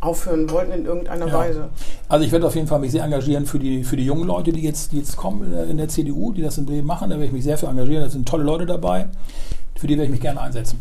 [0.00, 1.32] aufhören wollten in irgendeiner Ja.
[1.32, 1.68] Weise.
[2.08, 4.52] Also ich werde auf jeden Fall mich sehr engagieren für die, für die jungen Leute,
[4.52, 7.10] die jetzt, die jetzt kommen in der, in der CDU, die das in Bremen machen.
[7.10, 8.04] Da werde ich mich sehr für engagieren.
[8.04, 9.08] Da sind tolle Leute dabei.
[9.74, 10.80] Für die werde ich mich gerne einsetzen.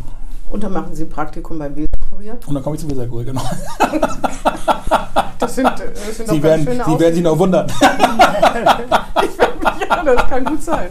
[0.52, 1.76] Und dann machen sie ein Praktikum beim
[2.18, 2.38] Weserkurier.
[2.48, 3.42] Und dann komme ich zum Weserkurier, genau.
[5.40, 7.72] Das sind, äh, das sind Sie werden, Sie werden sich noch wundern.
[9.80, 10.90] Ja, das kann gut sein.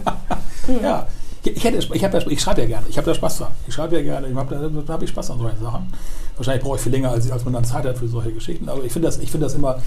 [0.83, 1.07] ja.
[1.43, 2.87] Ich, hätte, ich, hab ja, ich schreibe ja gerne.
[2.89, 3.53] Ich habe da Spaß dran.
[3.69, 4.29] Ich schreibe ja gerne.
[4.29, 5.93] Ich habe da, da habe ich Spaß an solchen Sachen.
[6.37, 8.69] Wahrscheinlich brauche ich viel länger, als, als man dann Zeit hat für solche Geschichten.
[8.69, 9.79] Aber ich finde das, ich finde das immer,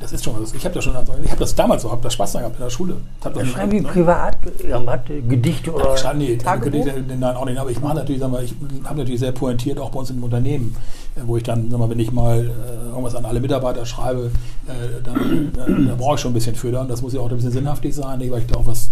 [0.00, 2.32] das ist schon, ich habe das schon, ich habe das damals so, habe das Spaß
[2.32, 2.96] daran gehabt in der Schule.
[3.24, 3.88] Hab das Schreiben die ne?
[3.88, 5.94] privat irgendwas, Gedichte oder.
[5.94, 6.84] Ich schreibe nee, Tagebuch?
[6.84, 7.58] Gedichte, nein, auch nicht.
[7.58, 10.22] Aber ich mache natürlich, sag mal, ich habe natürlich sehr pointiert, auch bei uns im
[10.22, 10.74] Unternehmen,
[11.14, 14.32] äh, wo ich dann, sag mal, wenn ich mal äh, irgendwas an alle Mitarbeiter schreibe,
[14.66, 16.78] äh, dann, dann, da brauche ich schon ein bisschen für.
[16.78, 18.90] Und das muss ja auch ein bisschen sinnhaftig sein, weil ich da auch was,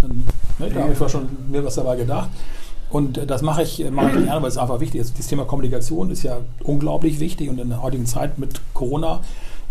[0.00, 0.24] dann,
[0.58, 2.28] ne, da habe ich schon mir was dabei gedacht.
[2.90, 5.18] Und äh, das mache ich, äh, mache ich gerne, weil es einfach wichtig ist.
[5.18, 9.20] Das Thema Kommunikation ist ja unglaublich wichtig und in der heutigen Zeit mit Corona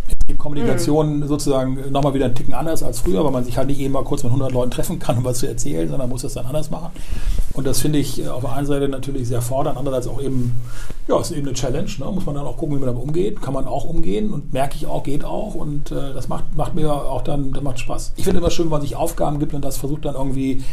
[0.07, 3.67] ist die Kommunikation sozusagen nochmal wieder einen Ticken anders als früher, weil man sich halt
[3.67, 6.21] nicht eben mal kurz mit 100 Leuten treffen kann, um was zu erzählen, sondern muss
[6.21, 6.91] das dann anders machen.
[7.53, 10.55] Und das finde ich äh, auf der einen Seite natürlich sehr fordernd, andererseits auch eben,
[11.07, 11.89] ja, ist eben eine Challenge.
[11.99, 12.05] Ne?
[12.11, 13.41] Muss man dann auch gucken, wie man damit umgeht.
[13.41, 15.55] Kann man auch umgehen und merke ich auch, geht auch.
[15.55, 18.13] Und äh, das macht, macht mir auch dann, das macht Spaß.
[18.15, 20.63] Ich finde immer schön, wenn man sich Aufgaben gibt und das versucht dann irgendwie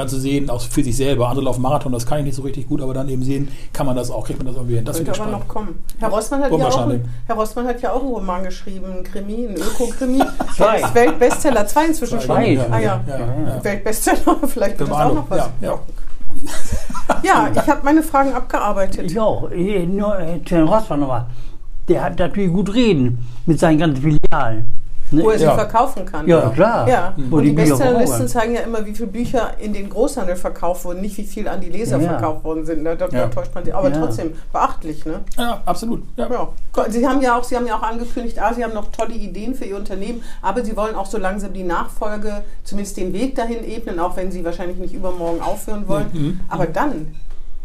[0.00, 1.28] dann zu sehen, auch für sich selber.
[1.28, 3.86] Andere laufen Marathon, das kann ich nicht so richtig gut, aber dann eben sehen, kann
[3.86, 4.84] man das auch, kriegt man das irgendwie hin.
[4.84, 5.32] Das ich aber spannend.
[5.38, 5.82] noch kommen.
[5.98, 6.92] Herr Rossmann, hat ja auch,
[7.26, 10.20] Herr Rossmann hat ja auch einen Roman geschrieben, einen Krimi, einen Öko-Krimi.
[10.56, 10.82] Zwei.
[10.92, 12.26] Weltbestseller, zwei inzwischen schon.
[12.36, 12.60] Zwei.
[12.70, 13.64] Ah ja, ja, ja.
[13.64, 15.38] Weltbestseller, vielleicht wird das auch noch was.
[15.38, 15.78] Ja, ja.
[17.24, 19.10] Ja, ich habe meine Fragen abgearbeitet.
[19.10, 19.50] Ich auch.
[19.50, 21.26] Eh, Nur äh, Rossmann nochmal.
[21.88, 24.79] Der hat natürlich gut reden mit seinen ganzen Filialen.
[25.12, 25.24] Ne?
[25.24, 25.54] Wo er sie Ja.
[25.54, 26.26] verkaufen kann.
[26.28, 26.88] Ja, klar.
[26.88, 30.36] Ja, Wo und die, Bücher Bestsellerlisten zeigen ja immer, wie viele Bücher in den Großhandel
[30.36, 32.10] verkauft wurden, nicht wie viel an die Leser Ja.
[32.10, 32.84] verkauft worden sind.
[32.84, 33.26] Da, da, da Ja.
[33.28, 33.74] täuscht man sich.
[33.74, 33.96] Aber Ja.
[33.98, 35.20] trotzdem, beachtlich, ne?
[35.36, 36.02] ja, absolut.
[36.16, 36.28] Ja.
[36.30, 36.48] Ja.
[36.88, 39.54] Sie haben ja auch, Sie haben ja auch angekündigt, ah, Sie haben noch tolle Ideen
[39.54, 43.64] für Ihr Unternehmen, aber Sie wollen auch so langsam die Nachfolge, zumindest den Weg dahin
[43.68, 46.06] ebnen, auch wenn Sie wahrscheinlich nicht übermorgen aufhören wollen.
[46.12, 46.40] Mhm.
[46.48, 47.14] Aber dann,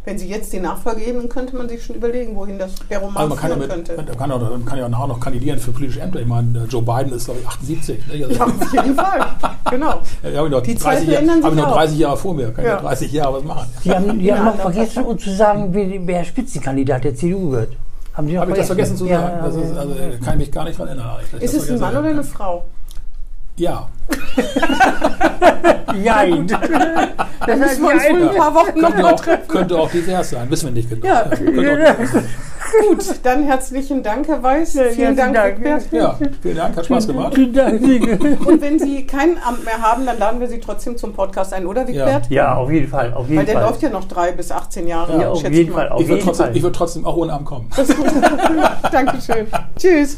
[0.06, 3.18] wenn Sie jetzt die Nachfolge ebnen, könnte man sich schon überlegen, wohin das der Roman
[3.18, 3.96] Also man kann, ja mit, könnte.
[3.98, 6.20] man kann, ja, man kann ja nachher noch kandidieren für politische Ämter.
[6.22, 8.08] Ich meine, Joe Biden ist, glaube ich, 78.
[8.08, 8.14] Ne?
[8.26, 9.26] Also, Ja, auf jeden Fall.
[9.72, 10.02] Genau.
[10.24, 11.76] ja, habe ich noch, Die 30 Zeiten Jahre, ändern habe ich noch auch.
[11.76, 12.52] 30 Jahre vor mir.
[12.52, 12.70] Kann ja.
[12.72, 12.76] Ja.
[12.78, 13.68] ja 30 Jahre was machen.
[13.84, 17.70] Die haben, die Ja, haben noch vergessen, uns zu sagen, wer, Spitzenkandidat der CDU wird.
[18.14, 19.24] Haben Sie noch Habe ich das vergessen zu sagen?
[19.40, 21.18] ja, das ist, also, äh, kann ich mich gar nicht dran erinnern.
[21.36, 21.80] Ich- Ist es ein.
[21.80, 22.64] Mann oder eine Frau?
[23.58, 23.88] Ja.
[26.04, 26.48] Nein.
[27.48, 29.48] Da müssen wir uns wohl in ein paar Wochen Könnte nochmal auch, treffen.
[29.48, 30.50] könnte auch divers sein.
[30.50, 31.06] Wissen wir nicht genau.
[31.06, 31.30] Ja.
[31.30, 31.46] sein.
[32.90, 34.74] Gut, dann herzlichen Dank, Herr Weiß.
[34.74, 35.58] Ja, Vielen Dank, Dank.
[35.60, 35.84] Wigbert.
[35.92, 36.76] ja, vielen Dank.
[36.76, 37.36] Hat Spaß gemacht.
[37.36, 37.82] Vielen Dank.
[37.84, 41.68] Und wenn Sie kein Amt mehr haben, dann laden wir Sie trotzdem zum Podcast ein,
[41.68, 42.32] oder Wigbert?
[42.32, 43.14] Ja, auf jeden Fall.
[43.14, 43.66] Auf jeden Weil der Fall.
[43.70, 45.22] läuft ja noch drei bis 18 Jahre.
[45.22, 45.82] Ja, auf schätze jeden ich mal.
[45.88, 45.90] Fall.
[45.90, 46.58] Auf Ich würde jeden trotzdem, Fall.
[46.58, 47.70] ich würd trotzdem auch ohne Abend kommen.
[48.92, 49.46] Dankeschön.
[49.78, 50.18] Tschüss.